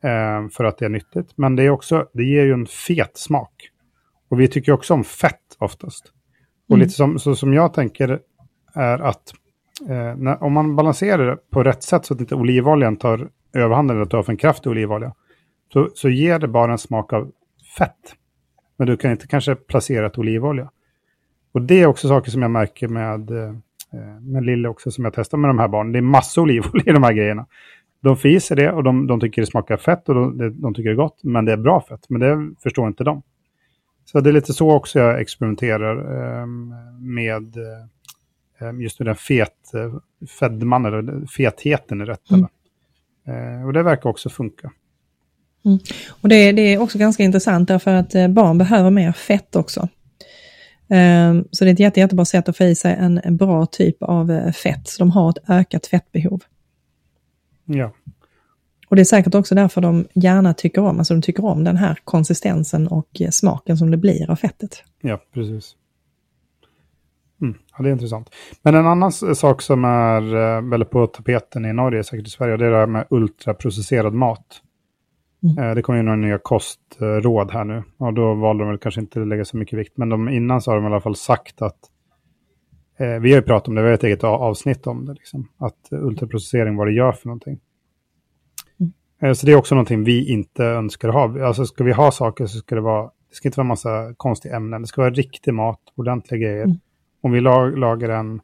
[0.03, 1.33] eh, för att det är nyttigt.
[1.37, 3.69] Men det, är också, det ger ju en fet smak.
[4.29, 6.13] Och vi tycker också om fett oftast.
[6.69, 6.81] Och mm.
[6.81, 8.21] lite som, så som jag tänker
[8.75, 9.35] är att
[9.89, 13.97] eh, när, om man balanserar det på rätt sätt så att inte olivoljan tar överhanden
[13.97, 15.15] eller tar för en kraftig olivolja,
[15.73, 17.31] så, så ger det bara en smak av
[17.79, 18.15] fett.
[18.77, 20.71] Men du kan inte kanske placera ett olivolja.
[21.53, 23.49] Och det är också saker som jag märker med, eh,
[23.93, 25.93] eh, med Lille också, som jag testar med de här barnen.
[25.93, 27.47] Det är massor olivolja i de här grejerna.
[28.01, 30.95] De fiser det och de, de tycker det smakar fett och de, de, tycker det
[30.95, 32.07] är gott, men det är bra fett.
[32.09, 33.23] Men det förstår inte de.
[34.05, 37.57] Så det är lite så också jag experimenterar ehm, eh, med
[38.81, 39.95] just med den fet, eh,
[40.41, 42.47] fedman eller fetheten i rätten.
[43.27, 43.67] Mm.
[43.67, 44.73] Och det verkar också funka.
[45.65, 45.79] Mm.
[46.23, 49.89] Och det, det, är också ganska intressant därför att eh, barn behöver mer fett också.
[50.89, 53.67] Ehm, så det är ett jätte, jättebra sätt att få i sig en, en bra
[53.67, 56.43] typ av fett, så de har ett ökat fettbehov.
[57.65, 57.93] Ja.
[58.89, 61.77] Och det är säkert också därför de gärna tycker om, alltså de tycker om den
[61.77, 64.85] här konsistensen och smaken som det blir av fettet.
[65.01, 65.77] Ja, precis.
[67.43, 68.31] Mm, ja, det är intressant.
[68.63, 72.57] Men en annan sak som är eh, väldigt på tapeten i Norge, säkert i Sverige,
[72.57, 74.63] det är det här med ultraprocesserad mat.
[75.43, 75.65] Mm.
[75.65, 79.01] Eh, det kom ju några nya kostråd här nu och då valde de väl kanske
[79.01, 79.93] inte att lägga så mycket vikt.
[79.97, 81.79] Men de, innan så har de i alla fall sagt att
[82.99, 85.49] eh, vi har ju pratat om det, vi har ett eget avsnitt om det, liksom,
[85.59, 87.61] att ultraprocessering, vad det gör för någonting.
[88.81, 88.93] Mm.
[89.23, 91.47] Eh, så det är också någonting vi inte önskar ha.
[91.47, 94.57] Alltså ska vi ha saker så ska det vara, det ska inte vara massa konstiga
[94.57, 96.65] ämnen, det ska vara riktig mat, ordentliga grejer.
[96.65, 96.77] Mm.
[97.23, 98.41] Om vi lag, lagar en,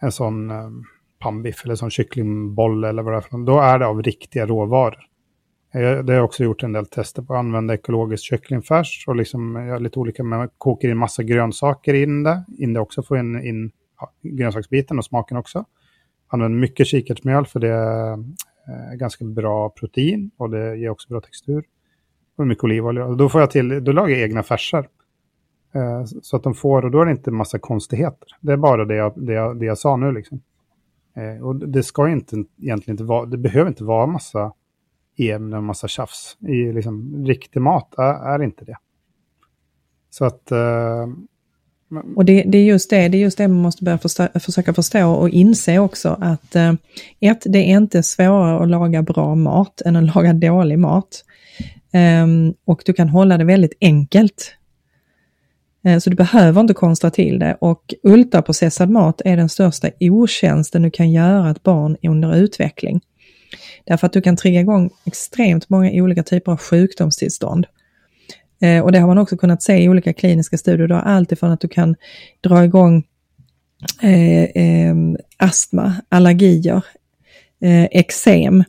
[0.00, 0.84] en sån um,
[1.18, 4.96] pannbiff eller sån kycklingboll eller vad det är för då är det av riktiga råvaror.
[5.72, 7.34] Det har jag också gjort en del tester på.
[7.34, 12.22] att använda ekologisk kycklingfärs och liksom, jag lite olika, men kokar in massa grönsaker in
[12.22, 12.44] det.
[12.58, 15.64] In det också, få in, in ja, grönsaksbiten och smaken också.
[16.28, 21.20] Använder mycket kikärtsmjöl för det är eh, ganska bra protein och det ger också bra
[21.20, 21.64] textur.
[22.36, 23.08] Och mycket olivolja.
[23.08, 24.88] Då får jag till, då lagar jag egna färser.
[25.72, 28.28] Eh, så att de får, och då är det inte massa konstigheter.
[28.40, 30.40] Det är bara det jag, det jag, det jag sa nu liksom.
[31.16, 34.52] Eh, och det ska inte, egentligen inte vara, det behöver inte vara massa
[35.16, 36.36] ämnen en massa tjafs.
[36.40, 38.76] I liksom, riktig mat är, är inte det.
[40.10, 40.52] Så att...
[40.52, 41.14] Uh,
[42.16, 44.74] och det, det, är just det, det är just det man måste börja förstå, försöka
[44.74, 46.72] förstå och inse också att eh,
[47.20, 51.24] ett, det är inte svårare att laga bra mat än att laga dålig mat.
[52.22, 54.54] Um, och du kan hålla det väldigt enkelt.
[55.84, 60.82] Eh, så du behöver inte konstra till det och ultraprocessad mat är den största otjänsten
[60.82, 63.00] du kan göra ett barn under utveckling.
[63.84, 67.66] Därför att du kan trigga igång extremt många olika typer av sjukdomstillstånd.
[68.62, 70.88] Eh, och det har man också kunnat se i olika kliniska studier.
[70.88, 71.96] Du har alltifrån att du kan
[72.40, 73.04] dra igång
[74.02, 74.94] eh, eh,
[75.36, 76.84] astma, allergier,
[77.62, 78.64] eh, eksem.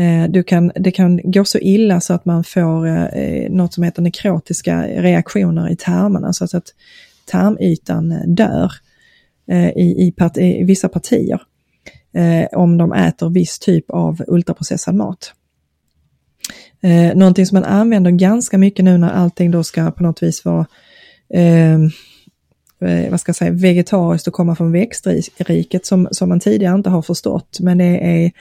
[0.00, 3.82] Eh, du kan, det kan gå så illa så att man får eh, något som
[3.82, 6.74] heter nekrotiska reaktioner i tarmarna, så att
[7.26, 8.72] tarmytan eh, dör
[9.50, 11.42] eh, i, i, part, i, vissa partier
[12.14, 15.32] eh, om de äter viss typ av ultraprocessad mat.
[16.82, 20.44] Eh, någonting som man använder ganska mycket nu när allting då ska på något vis
[20.44, 20.66] vara
[21.34, 21.90] ehm,
[22.80, 26.90] eh, vad ska jag säga, vegetariskt och komma från växtriket som, som man tidigare inte
[26.90, 27.58] har förstått.
[27.60, 28.32] Men det är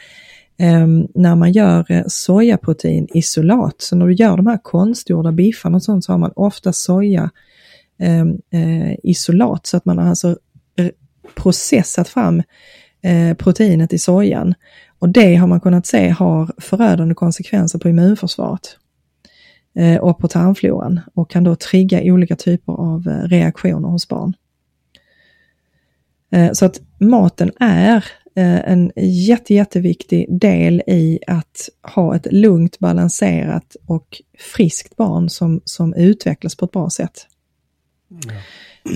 [0.61, 5.83] Ehm, när man gör eh, sojaproteinisolat, så när du gör de här konstgjorda biffarna och
[5.83, 7.29] sånt så har man ofta soja
[7.99, 10.37] ehm, eh, isolat så att man har alltså
[10.75, 10.89] eh,
[11.35, 12.43] processat fram
[13.01, 14.53] eh, proteinet i sojan.
[14.99, 18.77] Och det har man kunnat se har förödande konsekvenser på immunförsvaret
[19.75, 24.33] eh, och på tarmfloran och kan då trigga olika typer av eh, reaktioner hos barn.
[26.53, 28.05] Så att maten är
[28.41, 34.21] en jätte, jätteviktig del i att ha ett lugnt, balanserat och
[34.55, 37.27] friskt barn som, som utvecklas på ett bra sätt.
[38.25, 38.33] Ja.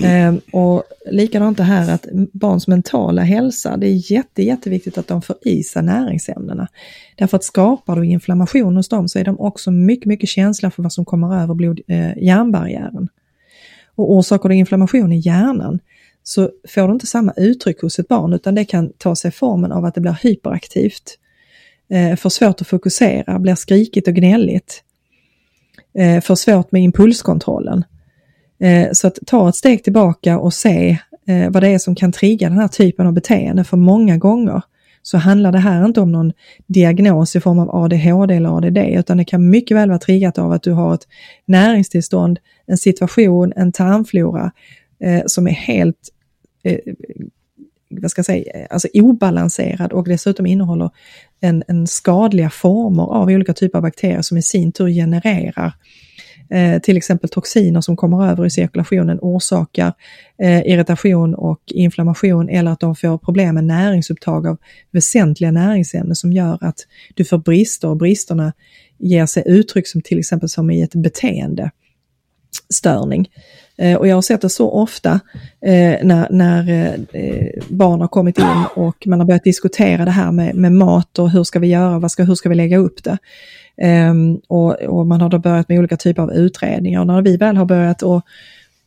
[0.08, 5.22] Eh, och likadant det här att barns mentala hälsa, det är jätte, jätteviktigt att de
[5.22, 6.68] får i sig näringsämnena.
[7.16, 10.82] Därför att skapar du inflammation hos dem så är de också mycket, mycket känsliga för
[10.82, 13.08] vad som kommer över blod, eh, hjärnbarriären.
[13.94, 15.80] Och orsakar du inflammation i hjärnan
[16.24, 19.72] så får du inte samma uttryck hos ett barn utan det kan ta sig formen
[19.72, 21.18] av att det blir hyperaktivt,
[21.90, 24.82] eh, får svårt att fokusera, blir skrikigt och gnälligt,
[25.98, 27.84] eh, får svårt med impulskontrollen.
[28.60, 32.12] Eh, så att ta ett steg tillbaka och se eh, vad det är som kan
[32.12, 33.64] trigga den här typen av beteende.
[33.64, 34.62] För många gånger
[35.02, 36.32] så handlar det här inte om någon
[36.66, 40.52] diagnos i form av ADHD eller ADD, utan det kan mycket väl vara triggat av
[40.52, 41.06] att du har ett
[41.46, 44.52] näringstillstånd, en situation, en tarmflora
[45.04, 46.10] eh, som är helt
[46.62, 46.78] eh,
[48.00, 50.90] vad ska jag säga, eh, alltså obalanserad och dessutom innehåller
[51.40, 55.72] en, en skadliga former av olika typer av bakterier som i sin tur genererar
[56.50, 59.92] eh, till exempel toxiner som kommer över i cirkulationen orsakar
[60.38, 64.58] eh, irritation och inflammation eller att de får problem med näringsupptag av
[64.90, 66.78] väsentliga näringsämnen som gör att
[67.14, 68.52] du får brister och bristerna
[68.98, 71.70] ger sig uttryck som till exempel som i ett beteende
[72.74, 73.28] störning.
[73.76, 75.20] Eh, och jag har sett det så ofta
[75.60, 76.70] eh, när, när
[77.12, 81.18] eh, barn har kommit in och man har börjat diskutera det här med, med mat
[81.18, 83.18] och hur ska vi göra, vad ska, hur ska vi lägga upp det?
[83.76, 84.14] Eh,
[84.48, 87.00] och, och, man har då börjat med olika typer av utredningar.
[87.00, 88.24] Och när vi väl har börjat att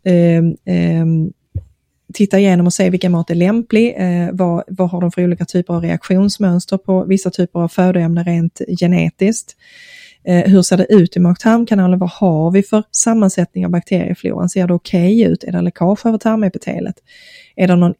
[0.03, 1.31] ehm, ehm,
[2.13, 5.45] titta igenom och se vilken mat är lämplig, eh, vad, vad har de för olika
[5.45, 9.55] typer av reaktionsmönster på vissa typer av födoämnen rent genetiskt.
[10.23, 11.99] Eh, hur ser det ut i mag-tarmkanalen?
[11.99, 14.49] Vad har vi för sammansättning av bakteriefloran?
[14.49, 15.43] Ser det okej okay ut?
[15.43, 16.95] Är det läckage över tarmepitelet?
[17.55, 17.93] Är det någon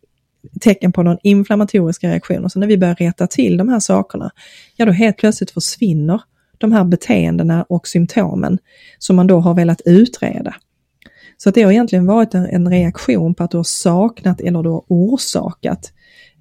[0.62, 2.46] tecken på någon inflammatorisk reaktion?
[2.46, 4.32] Och så när vi börjar rätta till de här sakerna,
[4.76, 6.22] ja då helt plötsligt försvinner
[6.58, 8.58] de här beteendena och symptomen
[8.98, 10.56] som man då har velat utreda.
[11.38, 14.64] Så att det har egentligen varit en, en reaktion på att du har saknat eller
[14.64, 15.92] du har orsakat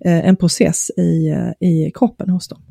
[0.04, 2.62] eh, en process i, eh, i kroppen hos dem.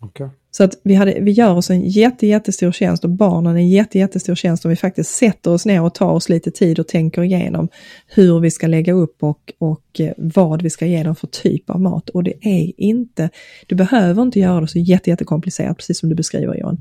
[0.00, 0.28] Okay.
[0.50, 3.98] Så att vi, hade, vi gör oss en jätte, jättestor tjänst och barnen en jätte,
[3.98, 7.22] jättestor tjänst om vi faktiskt sätter oss ner och tar oss lite tid och tänker
[7.22, 7.68] igenom
[8.06, 11.70] hur vi ska lägga upp och, och eh, vad vi ska ge dem för typ
[11.70, 12.08] av mat.
[12.08, 13.30] Och det är inte,
[13.66, 16.78] du behöver inte göra det så jätte, jättekomplicerat, precis som du beskriver Johan.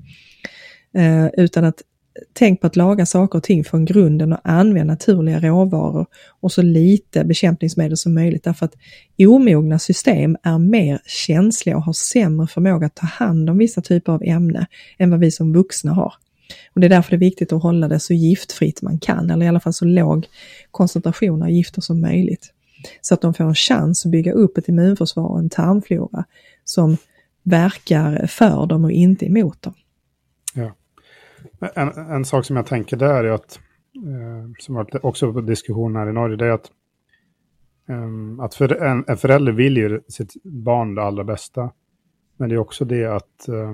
[0.94, 1.82] Eh, utan att
[2.34, 6.06] tänk på att laga saker och ting från grunden och använda naturliga råvaror
[6.42, 8.76] och så lite bekämpningsmedel som möjligt därför att
[9.28, 14.12] omogna system är mer känsliga och har sämre förmåga att ta hand om vissa typer
[14.12, 16.14] av ämne än vad vi som vuxna har.
[16.74, 19.46] Och Det är därför det är viktigt att hålla det så giftfritt man kan, eller
[19.46, 20.28] i alla fall så låg
[20.72, 22.54] koncentration av gifter som möjligt.
[23.02, 26.24] Så att de får en chans att bygga upp ett immunförsvar och en tarmflora
[26.64, 26.98] som
[27.44, 29.74] verkar för dem och inte emot dem.
[31.60, 33.60] En, en sak som jag tänker där är att,
[33.96, 36.72] eh, som varit också på diskussion här i Norge, det är att,
[37.90, 41.72] eh, att för en, en förälder vill ju sitt barn det allra bästa.
[42.38, 43.74] Men det är också det att eh,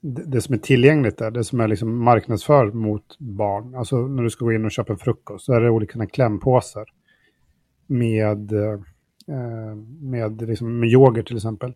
[0.00, 4.22] det, det, som är tillgängligt där, det som är liksom marknadsför mot barn, alltså när
[4.22, 6.84] du ska gå in och köpa en frukost, så är det olika klämpåsar
[7.86, 8.72] med, eh,
[9.28, 11.74] eh, med, liksom, med yoghurt till exempel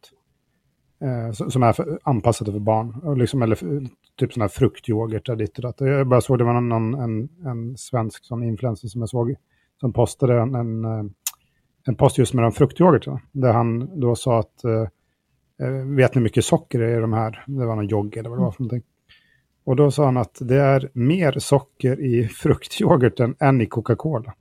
[1.00, 3.18] eh, som är för, anpassade för barn.
[3.18, 3.58] liksom, eller
[4.18, 5.76] typ sådana här fruktyoghurt ditt och datt.
[5.78, 9.34] Jag bara såg, det var någon, en, en svensk sån influencer som jag såg,
[9.80, 11.04] som postade en, en, eh,
[11.86, 13.20] en post just med de fruktyoghurtarna.
[13.32, 14.86] Där han då sa att, eh,
[15.66, 17.44] eh, vet ni hur mycket socker det är i de här?
[17.46, 18.82] Det var någon jogg eller vad det var för någonting.
[19.64, 24.34] Och då sa han att det är mer socker i fruktyoghurten än i Coca-Cola.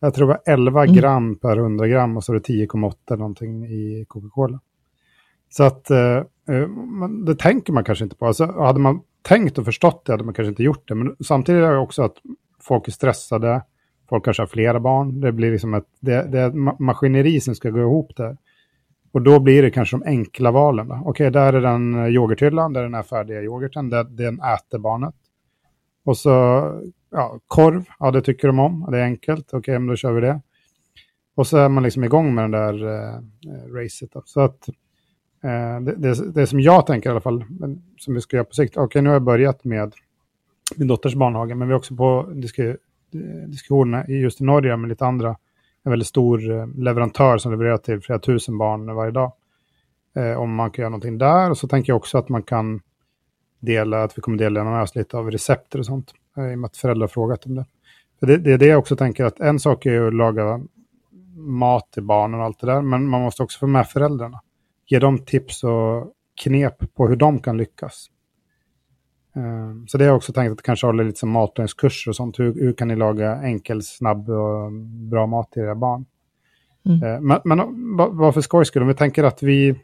[0.00, 0.96] Jag tror det var 11 Mm.
[0.96, 4.60] gram per 100 gram och så är det 10,8 någonting i Coca-Cola.
[5.48, 6.22] Så att eh,
[7.26, 8.26] det tänker man kanske inte på.
[8.26, 10.94] Alltså, hade man tänkt och förstått det hade man kanske inte gjort det.
[10.94, 12.16] Men samtidigt är det också att
[12.60, 13.62] folk är stressade.
[14.08, 15.20] Folk kanske har flera barn.
[15.20, 18.36] Det blir liksom ett det, det är ett maskineri som ska gå ihop där.
[19.12, 20.90] Och då blir det kanske de enkla valen.
[20.90, 24.40] Okej, Okej, där är den eh, yoghurthyllan, där är den här färdiga yoghurten, där, den
[24.40, 25.14] äter barnet.
[26.04, 26.30] Och så,
[27.10, 30.20] ja, korv, ja det tycker de om, det är enkelt, okej, men då kör vi
[30.20, 30.40] det.
[31.34, 34.12] Och så är man liksom igång med den där eh, eh racet.
[34.12, 34.22] Då.
[34.24, 34.68] Så att
[35.42, 37.44] Eh, det, det, det som jag tänker i alla fall,
[37.98, 39.94] som vi ska göra på sikt, okej, nu har jag börjat med
[40.76, 42.76] min dotters barnhage, men vi är också på disk-
[43.46, 45.36] diskussionerna just i Norge med lite andra
[45.82, 49.32] en väldigt stor eh, leverantör som levererar till flera tusen barn varje dag.
[50.16, 51.50] Eh, om man kan göra någonting där.
[51.50, 52.80] Och så tänker jag också att man kan
[53.60, 56.12] dela, att vi kommer dela med oss lite av recepter och sånt.
[56.36, 57.64] Eh, I och med att föräldrar har frågat om det.
[58.20, 58.36] För det.
[58.36, 60.60] Det är det jag också tänker att en sak är att laga
[61.36, 62.82] mat till barnen och allt det där.
[62.82, 64.40] Men man måste också få med föräldrarna.
[64.90, 66.12] Ge dem tips och
[66.44, 68.06] knep på hur de kan lyckas.
[69.36, 72.38] Eh, Så det har jag också tänkt att kanske hålla lite som matlagningskurser och sånt.
[72.38, 74.72] Hur, hur kan ni laga enkel, snabb och
[75.10, 76.04] bra mat till era barn?
[76.86, 77.02] Mm.
[77.02, 79.74] Eh, Men, men va- vad för skojs skull, om vi tänker att vi,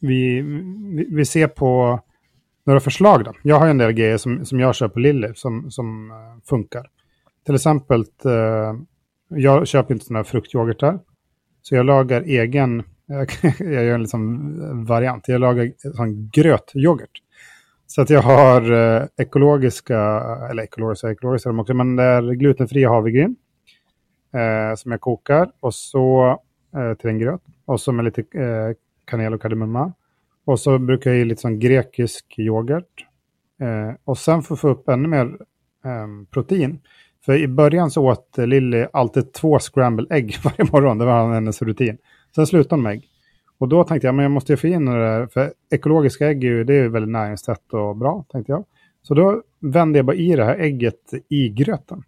[0.00, 0.40] vi,
[1.10, 2.00] vi, ser på
[2.66, 3.32] några förslag då.
[3.42, 6.16] Jag har en del grejer som, som jag kör på Lilly som, som eh,
[6.48, 6.86] funkar.
[7.46, 8.74] Till exempel, eh,
[9.28, 10.98] jag köper inte sådana här fruktyoghurtar.
[11.62, 12.82] Så jag lagar egen,
[13.58, 17.22] jag gör en liksom eh, variant, jag lagar sån grötyoghurt.
[17.86, 19.98] Så att jag har eh, ekologiska,
[20.50, 23.36] eller ekologiska, ekologiska de också, men det är glutenfria havregryn.
[24.32, 26.38] Eh, som jag kokar och så
[26.76, 27.40] eh, till en gröt.
[27.64, 29.92] Och så med lite eh, kanel och kardemumma.
[30.44, 33.06] Och så brukar jag i lite sån grekisk yoghurt.
[33.60, 35.26] Eh, och sen för att få upp ännu mer
[35.84, 36.80] eh, protein.
[37.24, 40.98] För i början så åt eh, Lilly alltid två scramble ägg varje morgon.
[40.98, 41.98] Det var hennes rutin.
[42.34, 43.08] Sen slutade hon med ägg.
[43.58, 45.26] Och då tänkte jag, men jag måste ju få in det där.
[45.26, 48.64] För ekologiska ägg är ju, det är ju väldigt näringstätt och bra, tänkte jag.
[49.02, 52.02] Så då vände jag bara i det här ägget i gröten.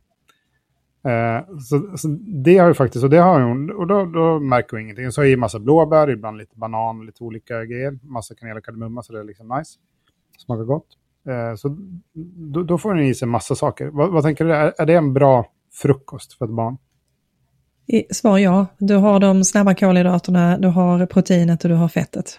[1.04, 2.08] Eh, så, så
[2.44, 5.12] det har ju faktiskt, och det har hon, och då, då märker hon ingenting.
[5.12, 7.98] Så har jag i massa blåbär, ibland lite banan, lite olika grejer.
[8.02, 9.78] Massa kanel och kardemumma, så det är liksom nice.
[10.38, 10.86] Smakar gott.
[11.28, 11.76] Eh, så
[12.34, 13.86] då, då får hon i sig massa saker.
[13.86, 16.78] Vad, vad tänker du, är, är det en bra frukost för ett barn?
[18.10, 18.66] Svar ja.
[18.78, 22.38] Du har de snabba kolhydraterna, du har proteinet och du har fettet.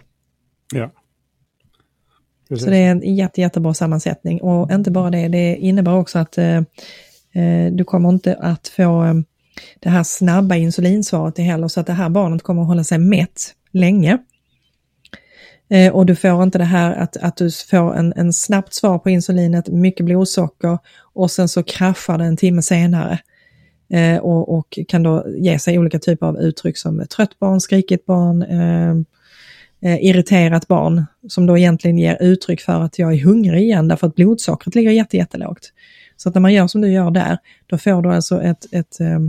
[0.74, 0.92] Ja.
[2.50, 2.66] Precis.
[2.66, 4.42] Så det är en jätte, jättebra sammansättning.
[4.42, 6.58] Och inte bara det, det innebär också att eh,
[7.34, 9.14] eh, du kommer inte att få eh,
[9.80, 13.56] det här snabba insulinsvaret heller, så att det här barnet kommer att hålla sig mätt
[13.72, 14.18] länge.
[15.70, 19.00] Eh, och du får inte det här att, att du får en, en snabbt svar
[19.00, 20.78] på insulinet, mycket blodsocker
[21.14, 23.20] och sen så kraschar det en timme senare.
[23.94, 28.06] Eh, och, och kan då ge sig olika typer av uttryck som trött barn, skrikigt
[28.06, 28.92] barn, eh,
[29.82, 34.08] eh, irriterat barn som då egentligen ger uttryck för att jag är hungrig igen därför
[34.08, 35.74] att blodsockret ligger jätte, jättelågt.
[36.18, 39.00] Så att när man gör som du gör där, då får du alltså ett, ett,
[39.00, 39.20] eh,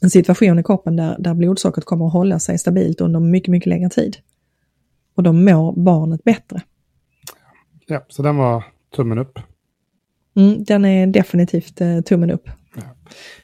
[0.00, 3.66] en situation i kroppen där, där blodsockret kommer att hålla sig stabilt under mycket, mycket
[3.66, 4.16] längre tid.
[5.14, 6.62] Och då mår barnet bättre.
[7.86, 8.64] Ja, så den var
[8.96, 9.38] tummen upp.
[10.36, 12.48] Mm, den är definitivt eh, tummen upp.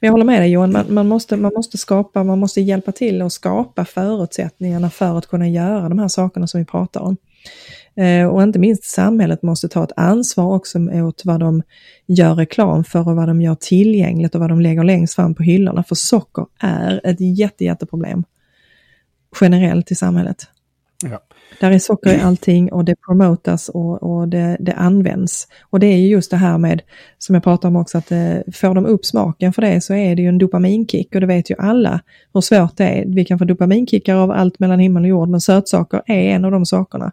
[0.01, 2.93] Men jag håller med dig Johan, man, man, måste, man måste skapa, man måste hjälpa
[2.93, 7.17] till att skapa förutsättningarna för att kunna göra de här sakerna som vi pratar om.
[7.97, 11.63] Eh, och inte minst samhället måste ta ett ansvar också åt vad de
[12.07, 15.43] gör reklam för och vad de gör tillgängligt och vad de lägger längst fram på
[15.43, 15.85] hyllorna.
[15.85, 18.25] För socker är ett jätte, jätteproblem
[19.41, 20.47] generellt i samhället.
[21.05, 21.23] Ja.
[21.61, 25.49] Där är socker i allting och det promotas och, och det, det används.
[25.71, 26.83] Och det är ju just det här med,
[27.19, 30.17] som jag pratade om också, att eh, får de upp smaken för det så är
[30.17, 32.01] det ju en dopaminkick och det vet ju alla
[32.35, 33.05] hur svårt det är.
[33.07, 36.51] Vi kan få dopaminkickar av allt mellan himmel och jord men sötsaker är en av
[36.51, 37.13] de sakerna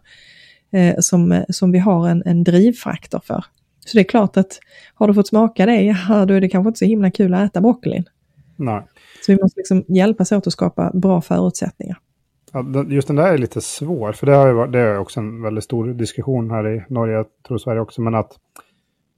[0.72, 3.44] eh, som, som vi har en, en drivfaktor för.
[3.86, 4.58] Så det är klart att
[4.94, 7.50] har du fått smaka det, ja då är det kanske inte så himla kul att
[7.50, 8.04] äta broccolin.
[8.56, 8.82] Nej.
[9.26, 11.98] Så vi måste liksom hjälpas åt att skapa bra förutsättningar.
[12.56, 15.20] Ja, just den där är lite svår, för det har ju varit, det är också
[15.20, 18.32] en väldigt stor diskussion här i Norge, jag tror Sverige också, men att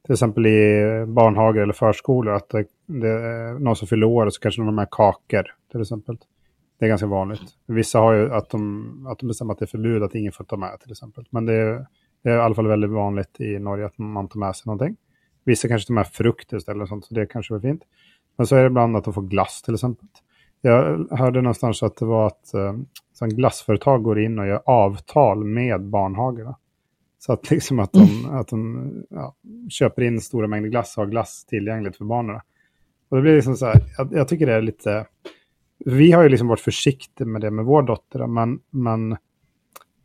[0.04, 4.34] till exempel i barnhagar eller förskolor, att det, det är någon som fyller år och
[4.34, 6.18] så kanske de har med kakor till exempel.
[6.78, 7.40] Det är ganska vanligt.
[7.66, 10.44] Vissa har ju att de, att de bestämmer att det är förbud att ingen får
[10.44, 11.24] ta med till exempel.
[11.30, 11.86] Men det är,
[12.22, 14.96] det är i alla fall väldigt vanligt i Norge att man tar med sig någonting.
[15.44, 17.82] Vissa kanske tar med frukt istället, sånt, så det kanske är fint.
[18.36, 20.08] Men så är det ibland att de får glass till exempel.
[20.60, 25.84] Jag hörde någonstans att det var att eh, glassföretag går in och gör avtal med
[25.84, 26.56] barnhagarna.
[27.18, 28.36] Så att, liksom att de, mm.
[28.36, 29.34] att de ja,
[29.70, 32.40] köper in stora mängder glass och har glass tillgängligt för barnen.
[33.08, 35.06] Och det blir liksom så här, jag, jag, tycker det är lite...
[35.84, 39.12] Vi har ju liksom varit försiktiga med det med vår dotter, men, men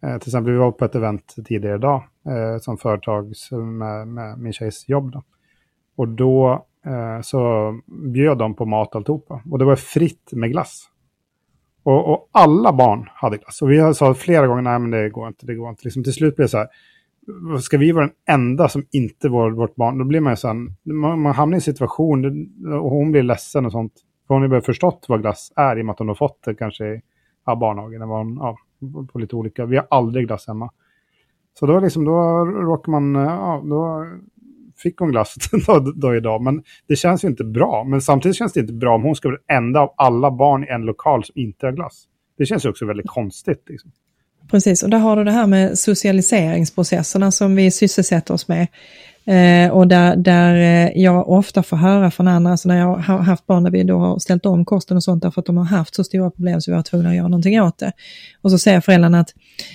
[0.02, 4.40] eh, till exempel vi var på ett event tidigare idag eh, som företag med, med
[4.40, 5.12] min tjejs jobb.
[5.12, 5.24] Då.
[5.96, 7.74] Och då Eh, så
[8.14, 9.42] bjöd de på mat alltihopa.
[9.52, 10.90] Och det var fritt med glass.
[11.84, 13.62] Och, och, alla barn hade glass.
[13.62, 15.82] Och vi sa flera gånger, nej men det går inte, det går inte.
[15.84, 16.68] Liksom, till slut blev det så här,
[17.60, 20.48] ska vi vara den enda som inte var vårt barn, då blir man ju så
[20.48, 22.26] här, man, man hamnar i en situation
[22.82, 23.94] och hon blir ledsen och sånt.
[24.28, 26.44] För hon har ju förstått vad glass är i och med att hon har fått
[26.46, 27.02] det kanske i
[27.46, 28.02] ja, barnhagen,
[28.40, 28.58] ja,
[29.12, 29.66] på lite olika.
[29.66, 30.72] Vi har aldrig glass hemma.
[31.54, 34.08] Så då, liksom, då råkar man, ja, då
[34.84, 35.36] fick hon glass
[35.68, 36.42] då, då idag.
[36.42, 37.84] Men det känns ju inte bra.
[37.84, 40.64] Men samtidigt känns det inte bra om hon ska vara den enda av alla barn
[40.64, 42.04] i en lokal som inte har glass.
[42.38, 43.64] Det känns ju också väldigt konstigt.
[43.70, 43.92] Liksom.
[44.52, 48.68] Precis, och där har du det här med socialiseringsprocesserna som vi sysselsätter oss med.
[49.26, 53.18] Eh, och där, där eh, jag ofta får höra från andra, alltså när jag har
[53.18, 55.66] haft barn där vi då har ställt om kosten och sånt därför att de har
[55.66, 57.92] haft så stora problem så vi har tvungna att göra någonting åt det.
[58.42, 59.30] Och så säger föräldrarna att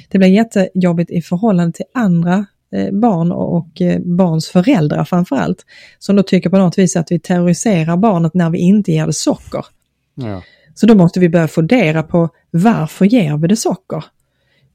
[0.08, 2.46] det blir jättejobbigt i förhållande till andra
[2.92, 5.64] barn och, eh, barns föräldrar framför allt.
[5.98, 9.12] Som då tycker på något vis att vi terroriserar barnet när vi inte ger det
[9.12, 9.64] socker.
[10.14, 10.42] Ja.
[10.74, 14.04] Så då måste vi börja fundera på varför ger vi det socker?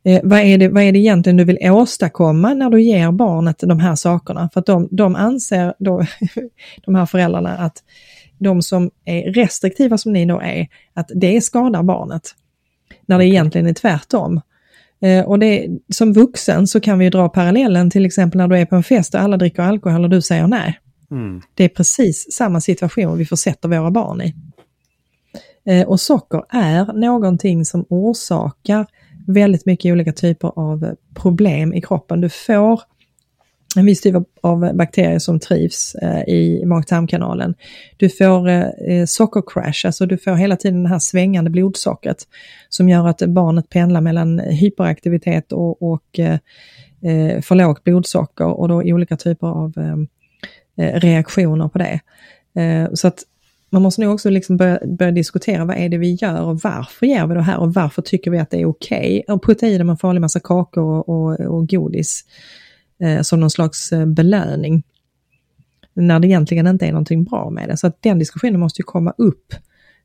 [0.06, 3.60] Eh, vad, är det, vad är det egentligen du vill åstadkomma när du ger barnet
[3.60, 4.50] de här sakerna?
[4.54, 6.06] För att de, de anser, då,
[6.86, 7.84] de här föräldrarna, att
[8.38, 12.36] de som är restriktiva som ni då är, att det skadar barnet.
[13.06, 14.42] När det egentligen är tvärtom.
[15.04, 18.66] Eh, och det, som vuxen så kan vi dra parallellen till exempel när du är
[18.66, 20.80] på en fest och alla dricker alkohol och du säger nej.
[21.12, 21.42] Mm.
[21.54, 24.36] Det är precis samma situation vi försätter våra barn i.
[25.66, 28.86] Eh, och socker är någonting som orsakar
[29.28, 32.22] väldigt mycket olika typer av problem i kroppen.
[32.22, 32.82] Du får
[33.76, 37.56] en viss typ av bakterier som trivs eh, i mag-tarmkanalen.
[37.98, 42.18] Du får eh, eh, sockercrash, alltså du får hela tiden det här svängande blodsockret
[42.70, 46.20] som gör att barnet pendlar mellan hyperaktivitet och, och
[47.42, 49.74] för lågt blodsocker och då olika typer av
[50.78, 52.00] reaktioner på det.
[52.94, 53.24] Så att
[53.70, 57.06] man måste nog också liksom börja, börja, diskutera vad är det vi gör och varför
[57.06, 59.36] gör vi det här och varför tycker vi att det är okej okay?
[59.36, 62.24] att putta i dem en farlig massa kakor och, och, och godis
[63.04, 64.84] eh, som någon slags eh, belöning.
[65.94, 67.78] När det egentligen inte är någonting bra med det.
[67.78, 69.54] Så att den diskussionen måste ju komma upp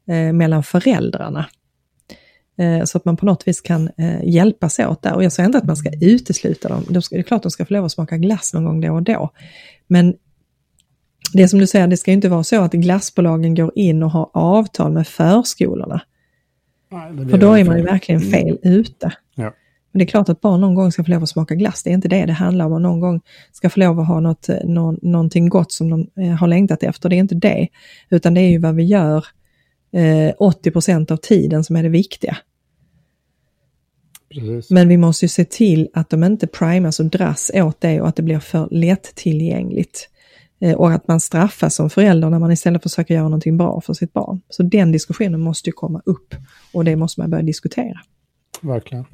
[0.08, 1.46] eh, mellan föräldrarna.
[2.58, 5.14] Eh, så att man på något vis kan eh, hjälpas åt där.
[5.14, 6.84] Och jag säger inte att man ska utesluta dem.
[6.88, 8.80] De ska, det är klart att de ska få lov att smaka glass någon gång
[8.80, 9.30] då och då.
[9.86, 10.14] Men
[11.32, 14.30] det som du säger, det ska inte vara så att glassbolagen går in och har
[14.34, 16.02] avtal med förskolorna.
[16.90, 19.12] Nej, För då är man ju verkligen fel ute.
[19.98, 21.82] Det är klart att barn någon gång ska få lov att smaka glass.
[21.82, 22.72] Det är inte det det handlar om.
[22.72, 23.20] Och någon gång
[23.52, 27.08] ska få lov att ha något, nå, någonting gott som de eh, har längtat efter.
[27.08, 27.68] Det är inte det.
[28.10, 29.26] Utan det är ju vad vi gör
[29.92, 32.36] eh, 80 procent av tiden som är det viktiga.
[34.34, 34.70] Precis.
[34.70, 38.08] Men vi måste ju se till att de inte primas och dras åt det och
[38.08, 40.08] att det blir för lättillgängligt.
[40.60, 43.94] Eh, och att man straffas som förälder när man istället försöker göra någonting bra för
[43.94, 44.40] sitt barn.
[44.48, 46.34] Så den diskussionen måste ju komma upp
[46.72, 48.00] och det måste man börja diskutera.
[48.60, 49.04] Verkligen.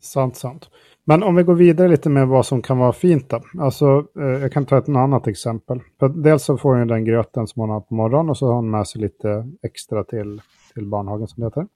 [0.00, 0.70] Sant, sant.
[1.04, 3.42] Men om vi går vidare lite med vad som kan vara fint då.
[3.58, 5.80] Alltså, eh, jag kan ta ett annat exempel.
[5.98, 8.54] För dels så får hon den gröten som hon har på morgonen och så har
[8.54, 10.42] hon med sig lite extra till,
[10.74, 11.66] till barnhagen som det heter.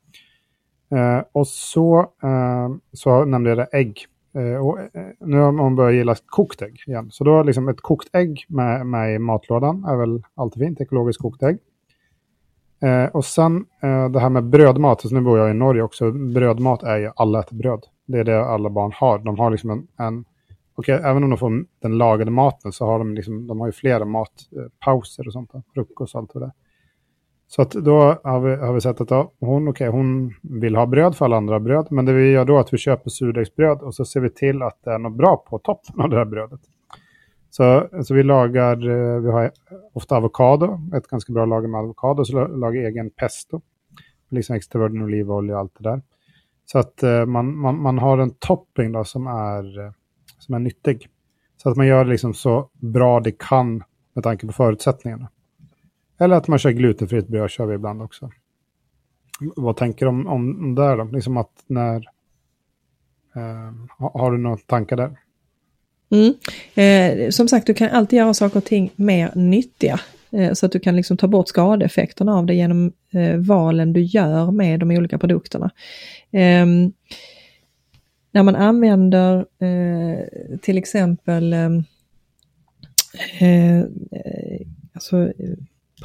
[0.93, 4.07] Eh, och så, eh, så nämnde jag det ägg.
[4.35, 4.87] Eh, och eh,
[5.21, 7.11] nu har man börjat gilla kokt ägg igen.
[7.11, 11.23] Så då liksom ett kokt ägg med, med i matlådan är väl alltid fint, ekologiskt
[11.23, 11.59] kokt ägg.
[12.83, 16.13] Eh, och sen eh, det här med brödmat, så nu bor jag i Norge också,
[16.13, 17.87] brödmat är ju alla äter bröd.
[18.13, 19.19] Det är det alla barn har.
[19.19, 20.25] De har liksom en, en
[20.75, 23.73] okay, även om de får den lagade maten så har de liksom, de har ju
[23.73, 26.53] flera matpauser och sånt, frukost och allt det.
[27.47, 30.87] Så att då har vi, har vi sett att ja, hon, okay, hon vill ha
[30.87, 31.87] bröd för alla andra bröd.
[31.91, 34.63] Men det vi gör då är att vi köper surdegsbröd och så ser vi till
[34.63, 36.61] att det är något bra på toppen av det här brödet.
[37.51, 39.51] Så, så vi lagar, eh, vi har
[39.93, 43.61] ofta avokado, ett ganska bra lager med avokado, så lagar egen pesto.
[44.29, 46.03] Liksom extra virgin olivolja och allt det där.
[46.67, 49.93] Så att eh, man, man, man har en topping då som är, eh,
[50.39, 51.09] som är nyttig.
[51.57, 55.29] Så att man gör det liksom så bra det kan med tanke på förutsättningarna.
[56.19, 58.31] Eller att man kör glutenfritt bröd kör vi ibland också.
[59.57, 61.05] Vad tänker du om, om det då?
[61.05, 61.97] Liksom att när...
[63.37, 65.17] Eh, har du några tankar där?
[66.11, 66.35] Mm.
[66.75, 70.01] Eh, som sagt, du kan alltid göra saker och ting mer nyttiga.
[70.31, 74.03] Eh, så att du kan liksom ta bort skadeeffekterna av det genom Eh, valen du
[74.03, 75.71] gör med de olika produkterna.
[76.31, 76.93] Ehm,
[78.33, 80.19] när man använder eh,
[80.63, 81.71] till exempel eh,
[83.41, 83.85] eh,
[84.93, 85.33] alltså,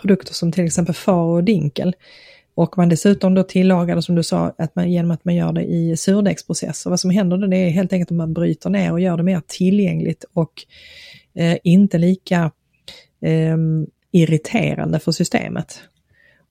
[0.01, 1.95] produkter som till exempel far och dinkel
[2.55, 5.51] och man dessutom då tillagar det som du sa, att man, genom att man gör
[5.51, 6.89] det i surdegsprocesser.
[6.89, 9.23] Vad som händer då det är helt enkelt att man bryter ner och gör det
[9.23, 10.53] mer tillgängligt och
[11.33, 12.51] eh, inte lika
[13.21, 13.57] eh,
[14.11, 15.81] irriterande för systemet.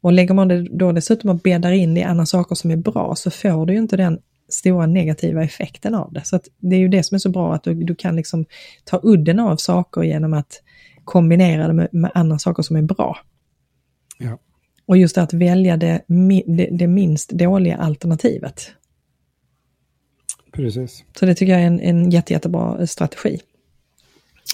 [0.07, 2.76] Och lägger man det då dessutom och bäddar in det i andra saker som är
[2.76, 6.20] bra så får du ju inte den stora negativa effekten av det.
[6.24, 8.44] Så det är ju det som är så bra att du, du kan liksom
[8.84, 10.62] ta udden av saker genom att
[11.04, 13.18] kombinera det med, med andra saker som är bra.
[14.18, 14.38] Ja.
[14.86, 16.02] Och just att välja det,
[16.46, 18.70] det, det, minst dåliga alternativet.
[20.52, 21.04] Precis.
[21.18, 23.40] Så det tycker jag är en, en jätte, jättebra strategi.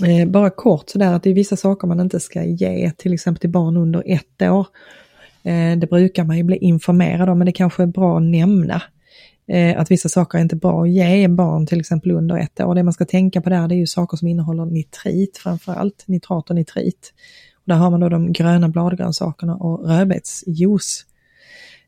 [0.04, 3.40] Eh, bara kort sådär att det är vissa saker man inte ska ge till exempel
[3.40, 4.66] till barn under ett år.
[5.44, 8.82] Eh, det brukar man ju bli informerad om men det kanske är bra att nämna.
[9.48, 12.74] Eh, att vissa saker är inte bra att ge barn till exempel under ett år.
[12.74, 16.50] Det man ska tänka på där det är ju saker som innehåller nitrit framförallt, nitrat
[16.50, 17.12] och nitrit.
[17.56, 21.06] Och där har man då de gröna bladgrönsakerna och rödbetsjuice.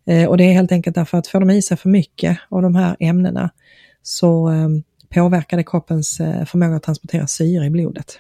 [0.07, 2.63] Eh, och det är helt enkelt därför att får de i sig för mycket av
[2.63, 3.51] de här ämnena
[4.03, 4.69] så eh,
[5.09, 8.19] påverkar det kroppens eh, förmåga att transportera syre i blodet.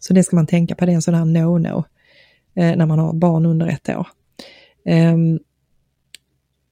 [0.00, 1.84] Så det ska man tänka på, det är en sån här no-no
[2.56, 4.06] när man har barn under ett år.
[4.84, 5.38] Ehm,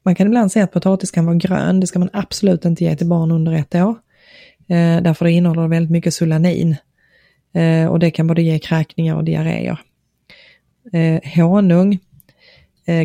[0.04, 2.96] man kan ibland säga att potatis kan vara grön, det ska man absolut inte ge
[2.96, 3.96] till barn under ett år.
[4.68, 6.76] Eh, därför det innehåller väldigt mycket solanin.
[7.52, 9.80] Eh, och det kan både ge kräkningar och diarréer.
[10.92, 11.98] Eh, honung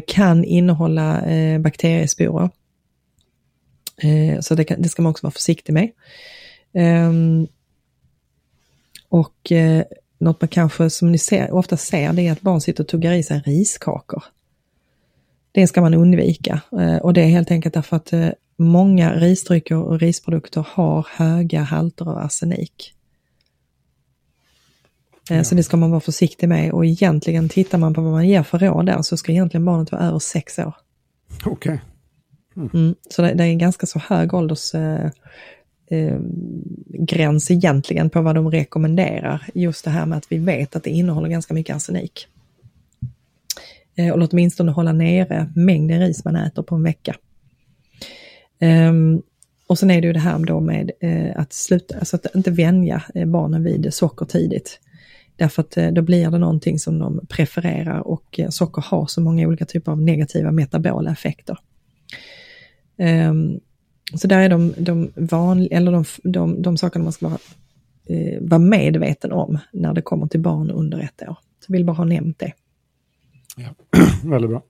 [0.07, 1.23] kan innehålla
[1.59, 2.49] bakteriesporer.
[4.41, 5.89] Så det, kan, det, ska man också vara försiktig med.
[6.73, 7.47] Ehm,
[9.09, 9.51] och
[10.17, 13.13] något man kanske, som ni ser, ofta ser, det är att barn sitter och tuggar
[13.13, 14.23] i sig riskakor.
[15.57, 19.75] Det ska man undvika eh, och det är helt enkelt därför att eh, många risdrycker
[19.75, 22.93] och risprodukter har höga halter av arsenik.
[25.29, 25.43] Eh, ja.
[25.43, 28.43] Så det ska man vara försiktig med och egentligen tittar man på vad man ger
[28.43, 30.73] för råd där så ska egentligen barnet vara över sex år.
[31.45, 31.51] Okej.
[31.51, 31.77] Okay.
[32.55, 32.69] Mm.
[32.73, 35.05] Mm, så det, det, är en ganska så hög ålders eh,
[35.87, 36.19] eh,
[36.99, 39.47] gräns egentligen på vad de rekommenderar.
[39.53, 42.27] Just det här med att vi vet att det innehåller ganska mycket arsenik.
[43.97, 47.15] Eh, eller åtminstone hålla nere mängden ris man äter på en vecka.
[48.59, 49.21] Ehm,
[49.67, 52.51] och sen är det ju det här då med eh, att sluta, alltså att inte
[52.51, 54.79] vänja eh, barnen vid socker tidigt.
[55.35, 59.65] Därför att då blir det någonting som de prefererar och socker har så många olika
[59.65, 61.57] typer av negativa metabola effekter.
[62.97, 63.59] Ehm,
[64.15, 67.39] så där är de, de vanliga, eller de, de, de sakerna man ska vara,
[68.41, 71.37] vara medveten om när det kommer till barn under ett år.
[71.59, 72.53] Så jag vill bara ha nämnt det.
[73.57, 73.99] Ja.
[74.23, 74.61] Väldigt bra.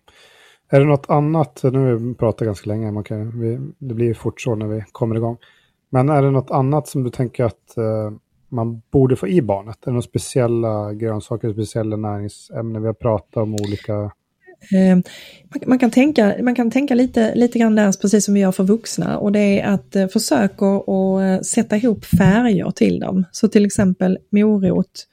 [0.70, 4.14] Är det något annat, nu har vi pratat ganska länge, man kan, vi, det blir
[4.14, 5.38] fort så när vi kommer igång.
[5.90, 8.12] Men är det något annat som du tänker att eh,
[8.50, 9.78] man borde få i barnet?
[9.82, 12.82] Är det några speciella grönsaker, speciella näringsämnen?
[12.82, 14.12] Vi har pratat om olika...
[14.76, 15.04] Ehm,
[15.66, 18.64] man, kan tänka, man kan tänka lite, lite grann där, precis som vi gör för
[18.64, 23.24] vuxna, och det är att eh, försöka att eh, sätta ihop färger till dem.
[23.32, 25.08] Så till exempel morot,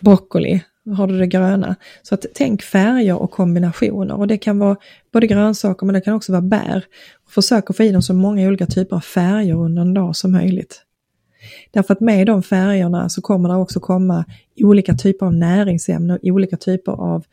[0.00, 0.60] broccoli,
[0.96, 1.76] har du det gröna.
[2.02, 4.76] Så att tänk färger och kombinationer och det kan vara
[5.12, 6.84] både grönsaker men det kan också vara bär.
[7.28, 10.32] Försök att få i dem så många olika typer av färger under en dag som
[10.32, 10.82] möjligt.
[11.70, 14.24] Därför att med de färgerna så kommer det också komma
[14.56, 17.24] olika typer av näringsämnen, olika typer av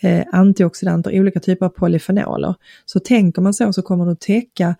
[0.00, 2.54] eh, antioxidanter, olika typer av polyfenoler.
[2.84, 4.76] Så tänker man så så kommer det täcka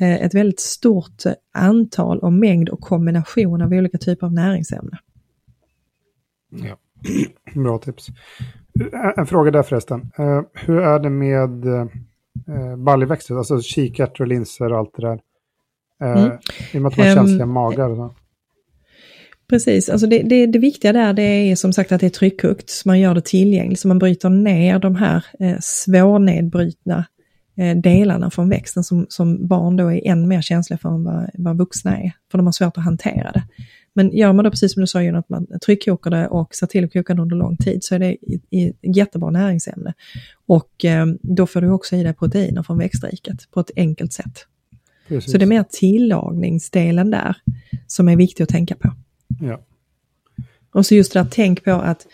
[0.00, 4.98] eh, ett väldigt stort antal och mängd och kombination av olika typer av näringsämnen.
[6.50, 6.76] Ja.
[7.54, 8.08] Bra tips.
[9.16, 10.10] En fråga där förresten.
[10.18, 15.20] Uh, hur är det med uh, baljväxter, alltså kikärtor, linser och allt det där?
[16.04, 16.38] Uh, mm.
[16.72, 17.90] I och med att man har um, känsliga magar.
[17.90, 18.14] Och så.
[19.50, 22.70] Precis, alltså det, det, det, viktiga där det är som sagt att det är tryckhukt,
[22.70, 27.04] så man gör det tillgängligt, så man bryter ner de här eh, svårnedbrutna
[27.56, 31.30] eh, delarna från växten som, som barn då är än mer känsliga för än vad,
[31.34, 33.42] vad vuxna är, för de har svårt att hantera det.
[33.94, 36.84] Men gör man då precis som du sa, att man tryckkokar det och ser till
[36.84, 38.16] att koka det under lång tid så är det
[38.50, 39.94] ett jättebra näringsämne.
[40.46, 44.46] Och eh, då får du också i dig proteiner från växtriket på ett enkelt sätt.
[45.08, 45.32] Precis.
[45.32, 47.36] Så det är mer tillagningsdelen där
[47.86, 48.92] som är viktig att tänka på.
[49.40, 49.60] Ja.
[50.72, 52.06] Och så just det där, tänk på att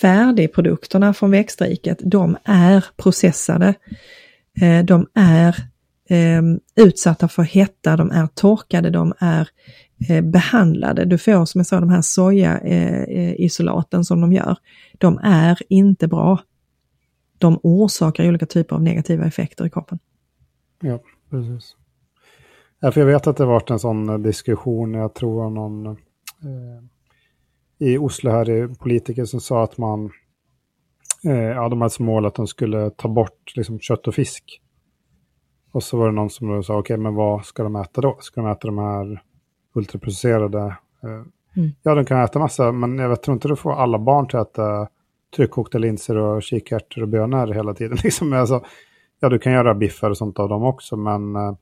[0.00, 3.74] färdigprodukterna från växtriket, de är processade.
[4.60, 5.56] Eh, de är
[6.08, 6.42] eh,
[6.76, 9.48] utsatta för hetta, de är torkade, de är
[10.08, 11.04] Eh, behandlade.
[11.04, 14.56] Du får som jag sa de här sojaisolaten eh, eh som de gör.
[14.98, 16.40] De är inte bra.
[17.38, 19.98] De orsakar olika typer av negativa effekter i kroppen.
[20.80, 20.98] Ja,
[21.30, 21.76] precis.
[22.80, 25.94] Ja, för jag vet att det varit en sån eh, diskussion, jag tror någon eh,
[27.78, 30.10] i Oslo här, är politiker som sa att man,
[31.24, 34.60] eh, ja, de hade som mål att de skulle ta bort liksom, kött och fisk.
[35.72, 38.16] Och så var det någon som sa, okej, okay, men vad ska de äta då?
[38.20, 39.22] Ska de äta de här
[39.74, 40.58] ultraprocesserade?
[41.02, 41.10] Eh,
[41.56, 41.70] mm.
[41.82, 44.38] Ja, de kan äta massa, men jag vet, tror inte du får alla barn till
[44.38, 44.88] att äta
[45.36, 47.98] tryckkokta linser och kikärtor och bönor hela tiden.
[48.04, 48.64] Liksom, alltså,
[49.20, 51.54] ja, du kan göra biffar och sånt av dem också, men eh,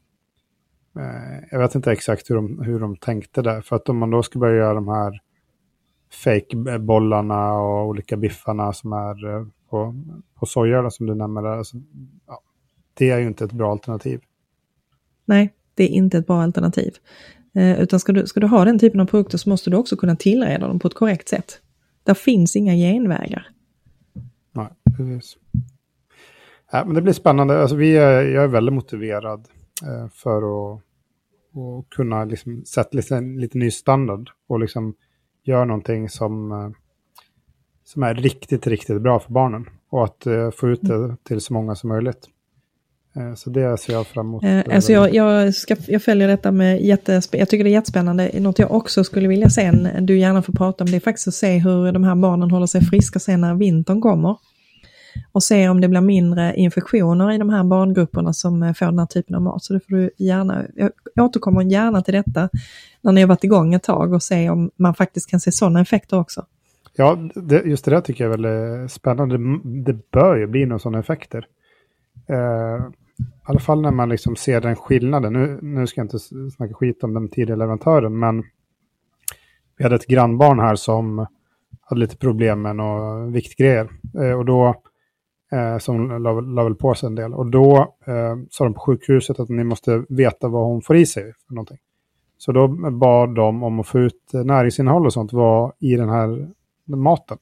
[0.99, 3.61] eh, jag vet inte exakt hur de, hur de tänkte där.
[3.61, 5.21] För att om man då ska börja göra de här
[6.25, 9.95] fake-bollarna och olika biffarna som är eh, på,
[10.35, 11.77] på soja som du nämner där, alltså,
[12.27, 12.41] ja,
[12.95, 14.21] det är ju inte ett bra alternativ.
[15.25, 16.93] Nej, det är inte ett bra alternativ.
[17.55, 19.97] Eh, utan ska du, ska du ha den typen av produkter så måste du också
[19.97, 21.61] kunna tillreda dem på ett korrekt sätt.
[22.05, 23.49] Där finns inga genvägar.
[24.53, 25.37] Nej, precis.
[26.73, 27.61] Ja, men det blir spännande.
[27.61, 29.49] Alltså, vi är, jag är väldigt motiverad
[29.83, 30.81] eh, för att,
[31.57, 34.95] att kunna liksom, sätta lite, lite ny standard och liksom
[35.45, 36.71] göra någonting som, eh,
[37.85, 39.67] som är riktigt, riktigt bra för barnen.
[39.89, 42.29] Och att få ut det till så många som möjligt.
[43.17, 44.45] Eh, så det ser jag fram emot.
[44.45, 48.31] Eh, alltså jag, jag, ska, jag följer detta med jättespännande, jag tycker det är jättespännande.
[48.41, 51.35] Något jag också skulle vilja se, du gärna får prata om, det är faktiskt att
[51.35, 54.37] se hur de här barnen håller sig friska sen när vintern kommer.
[55.33, 58.99] Och se om det blir mindre infektioner i de här barngrupperna som eh, får den
[58.99, 59.65] här typen av mat.
[59.65, 60.65] Så det får du gärna,
[61.15, 62.49] jag återkommer gärna till detta
[63.01, 65.81] när ni har varit igång ett tag och se om man faktiskt kan se sådana
[65.81, 66.47] effekter också.
[66.97, 69.39] Ja, det, just det där tycker jag är väldigt spännande.
[69.39, 71.47] Det, det bör ju bli några sådana effekter.
[72.27, 72.87] Eh,
[73.19, 75.33] i alla fall när man liksom ser den skillnaden.
[75.33, 76.19] Nu, nu ska jag inte
[76.57, 78.45] snacka skit om den tidigare leverantören, men
[79.77, 81.27] vi hade ett grannbarn här som
[81.81, 83.89] hade lite problem med några viktgrejer.
[84.21, 84.75] Eh, och då,
[85.53, 87.35] eh, som la, la väl på sig en del.
[87.35, 91.07] Och då eh, sa de på sjukhuset att ni måste veta vad hon får i
[91.07, 91.23] sig.
[91.23, 91.79] För någonting.
[92.39, 96.09] Så då bad de om att få ut eh, näringsinnehåll och sånt var i den
[96.09, 96.49] här
[96.87, 97.39] maten.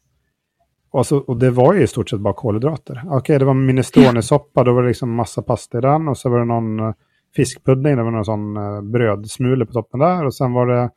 [0.90, 3.02] Och, så, och det var ju i stort sett bara kolhydrater.
[3.04, 6.08] Okej, okay, det var minestronesoppa, då var det liksom massa pasta i den.
[6.08, 6.94] Och så var det någon uh,
[7.36, 10.26] fiskpudding, det var någon sån uh, brödsmule på toppen där.
[10.26, 10.90] Och sen var det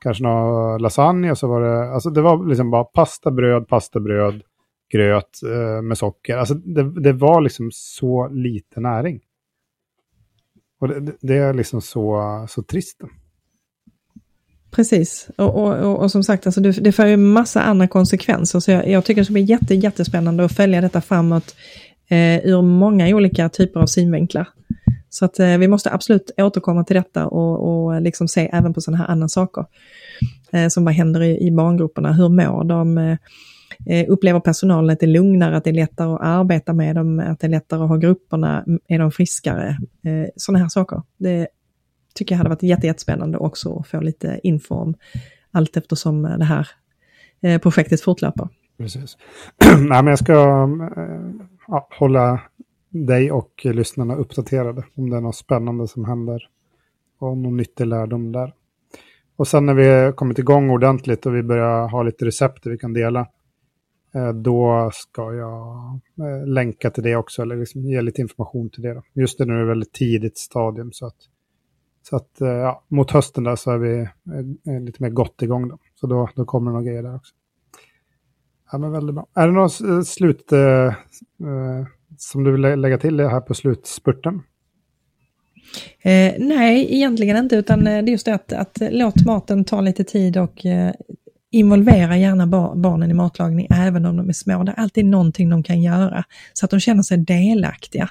[0.00, 4.00] kanske någon lasagne och så var det, alltså det var liksom bara pasta, bröd, pasta,
[4.00, 4.42] bröd,
[4.92, 6.36] gröt uh, med socker.
[6.36, 9.20] Alltså det, det, var liksom så lite näring.
[10.80, 13.00] Och det, det är liksom så, så trist.
[14.74, 18.60] Precis, och, och, och, och, som sagt, alltså det, det får ju massa andra konsekvenser.
[18.60, 21.54] Så jag, jag tycker det ska bli jätte, jättespännande att följa detta framåt
[22.08, 24.48] eh, ur många olika typer av synvinklar.
[25.10, 28.80] Så att eh, vi måste absolut återkomma till detta och, och liksom se även på
[28.80, 29.66] sådana här andra saker
[30.52, 32.12] eh, som vad händer i, i barngrupperna.
[32.12, 32.98] Hur mår de?
[32.98, 33.16] Eh,
[33.86, 37.18] eh, upplever personalen att det är lugnare, att det är lättare att arbeta med dem,
[37.18, 39.68] att det är lättare att ha grupperna, är de friskare?
[40.04, 41.02] Eh, sådana här saker.
[41.18, 41.48] Det
[42.14, 44.94] tycker jag hade varit jättespännande också att få lite info om
[45.52, 46.68] allt eftersom eh, det här
[47.40, 48.48] eh, projektet fortlöper.
[48.78, 49.16] Precis.
[49.78, 50.32] Nej, men jag ska
[50.96, 52.40] eh, ja, hålla
[52.90, 56.48] dig och lyssnarna uppdaterade om det är något spännande som händer
[57.18, 58.54] och någon nyttig lärdom där.
[59.36, 62.92] Och sen när vi kommit igång ordentligt och vi börjar ha lite recept vi kan
[62.92, 63.26] dela,
[64.44, 66.00] då ska jag
[66.46, 69.02] länka till det också, eller liksom ge lite information till det.
[69.14, 71.16] Just det nu är det väldigt tidigt stadium, så att
[72.02, 74.08] så att eh, ja, mot hösten där så är vi
[74.70, 75.78] är lite mer gott igång då.
[75.94, 77.34] Så då, då kommer det några grejer där också.
[78.72, 79.26] Ja, men väldigt bra.
[79.34, 80.94] Är det något eh, slut eh,
[82.18, 84.42] som du vill lägga till här på slutspurten?
[86.02, 90.04] Eh, nej, egentligen inte, utan det är just det att, att låt maten ta lite
[90.04, 90.92] tid och eh,
[91.50, 94.62] involvera gärna bar barnen i matlagning, även om de är små.
[94.62, 98.10] Det är alltid någonting de kan göra, så att de känner sig delaktiga.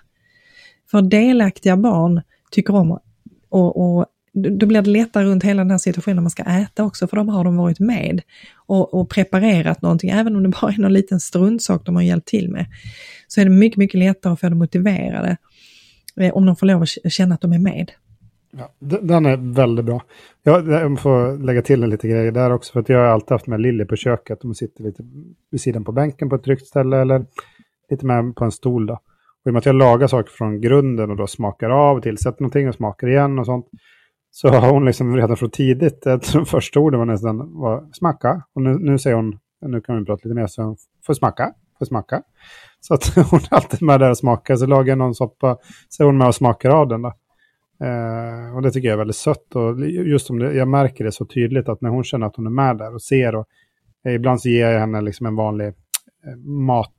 [0.92, 2.22] För delaktiga barn
[2.52, 3.00] tycker om
[3.52, 6.84] och, och då blir det lättare runt hela den här situationen när man ska äta
[6.84, 8.22] också, för de har de varit med
[8.56, 12.28] och, och, preparerat någonting, även om det bara är någon liten struntsak de har hjälpt
[12.28, 12.66] till med.
[13.28, 15.38] Så är det mycket, mycket lättare att få dem motiverade
[16.20, 17.91] eh, om de får lov att känna att de är med.
[18.52, 20.02] Ja, den är väldigt bra.
[20.43, 23.47] Jag får lägga till en lite grejer där också, för att jag har alltid haft
[23.47, 24.41] med Lilly på köket.
[24.41, 25.04] De sitter lite
[25.52, 27.26] vid sidan på bänken på ett tryggt ställe eller
[27.89, 28.86] lite med på en stol.
[28.86, 28.99] Då.
[29.44, 32.42] Och i och med att jag lagar saker från grunden och då smakar av, tillsätter
[32.42, 33.66] någonting och smakar igen och sånt.
[34.32, 38.44] Så har hon liksom redan från tidigt, de första orden var nästan var, smacka.
[38.56, 40.76] Och nu, nu säger hon, nu kan vi prata lite mer, så hon
[41.06, 42.22] får smacka, får smacka.
[42.80, 44.56] Så att hon är alltid med där och smakar.
[44.56, 45.58] Så lagar jag någon soppa,
[45.89, 47.02] så är hon med och smakar av den.
[47.02, 47.14] Då.
[47.86, 49.56] Eh, och det tycker jag är väldigt sött.
[49.56, 52.46] Och just som det, jag märker det så tydligt att när hon känner att hon
[52.46, 53.36] är med där och ser.
[53.36, 53.46] Och,
[54.06, 55.74] eh, ibland så ger jag henne liksom en vanlig
[56.46, 56.94] mat,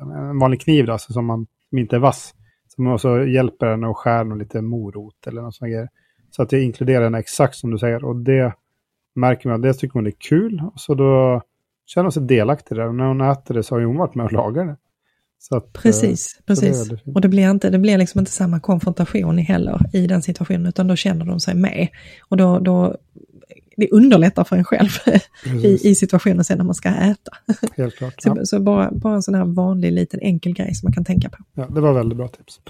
[0.00, 2.34] en vanlig kniv då, alltså som, man, som inte är vass.
[2.68, 5.90] Som också hjälper den att skära lite morot eller något sånt.
[6.30, 8.04] Så att jag inkluderar henne exakt som du säger.
[8.04, 8.54] Och det
[9.14, 10.62] märker man, det tycker hon är kul.
[10.76, 11.42] Så då
[11.86, 12.88] känner hon sig delaktig där.
[12.88, 14.76] Och när hon äter det så har hon varit med och lagat det.
[15.38, 16.80] Så att, Precis, eh, det är precis.
[16.80, 17.16] väldigt fint.
[17.16, 20.86] Och det blir, inte, det blir liksom inte samma konfrontation heller i den situationen, utan
[20.86, 21.88] då känner de sig med.
[22.28, 22.96] Och då, då
[23.76, 24.88] det underlättar för en själv
[25.64, 27.32] i, i situationen sen när man ska äta.
[27.76, 28.14] Helt klart.
[28.22, 28.44] Så, Ja.
[28.44, 31.36] så bara, bara en sån här vanlig liten enkel grej som man kan tänka på.
[31.54, 32.60] Ja, det var väldigt bra tips.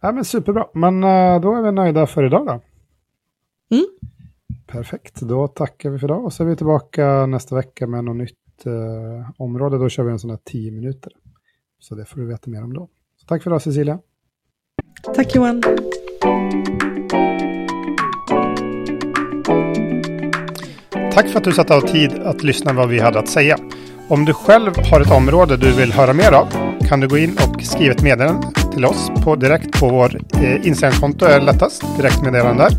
[0.00, 0.66] Ja, men superbra.
[0.74, 2.60] Men eh, då är vi nöjda för idag då.
[3.76, 3.86] Mm.
[4.66, 8.16] Perfekt, då tackar vi för idag och så är vi tillbaka nästa vecka med något
[8.16, 9.78] nytt eh, område.
[9.78, 11.12] Då kör vi en sån här 10 minuter.
[11.78, 12.88] Så det får du veta mer om då.
[13.20, 13.98] Så tack för idag Cecilia.
[15.14, 15.62] Tack Johan!
[21.12, 23.58] Tack för att du satt av tid att lyssna vad vi hade att säga.
[24.08, 26.46] Om du själv har ett område du vill höra mer av
[26.88, 30.66] kan du gå in och skriva ett meddelande till oss på, direkt på vår eh,
[30.66, 31.84] Instagramkonto är lättast.
[31.96, 32.72] Direktmeddelande där.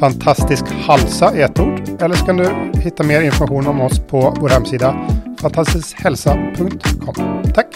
[0.00, 2.02] Fantastisk Halsa är ett ord.
[2.02, 5.08] Eller så kan du hitta mer information om oss på vår hemsida
[5.40, 7.42] fantastiskhälsa.com.
[7.54, 7.66] Tack!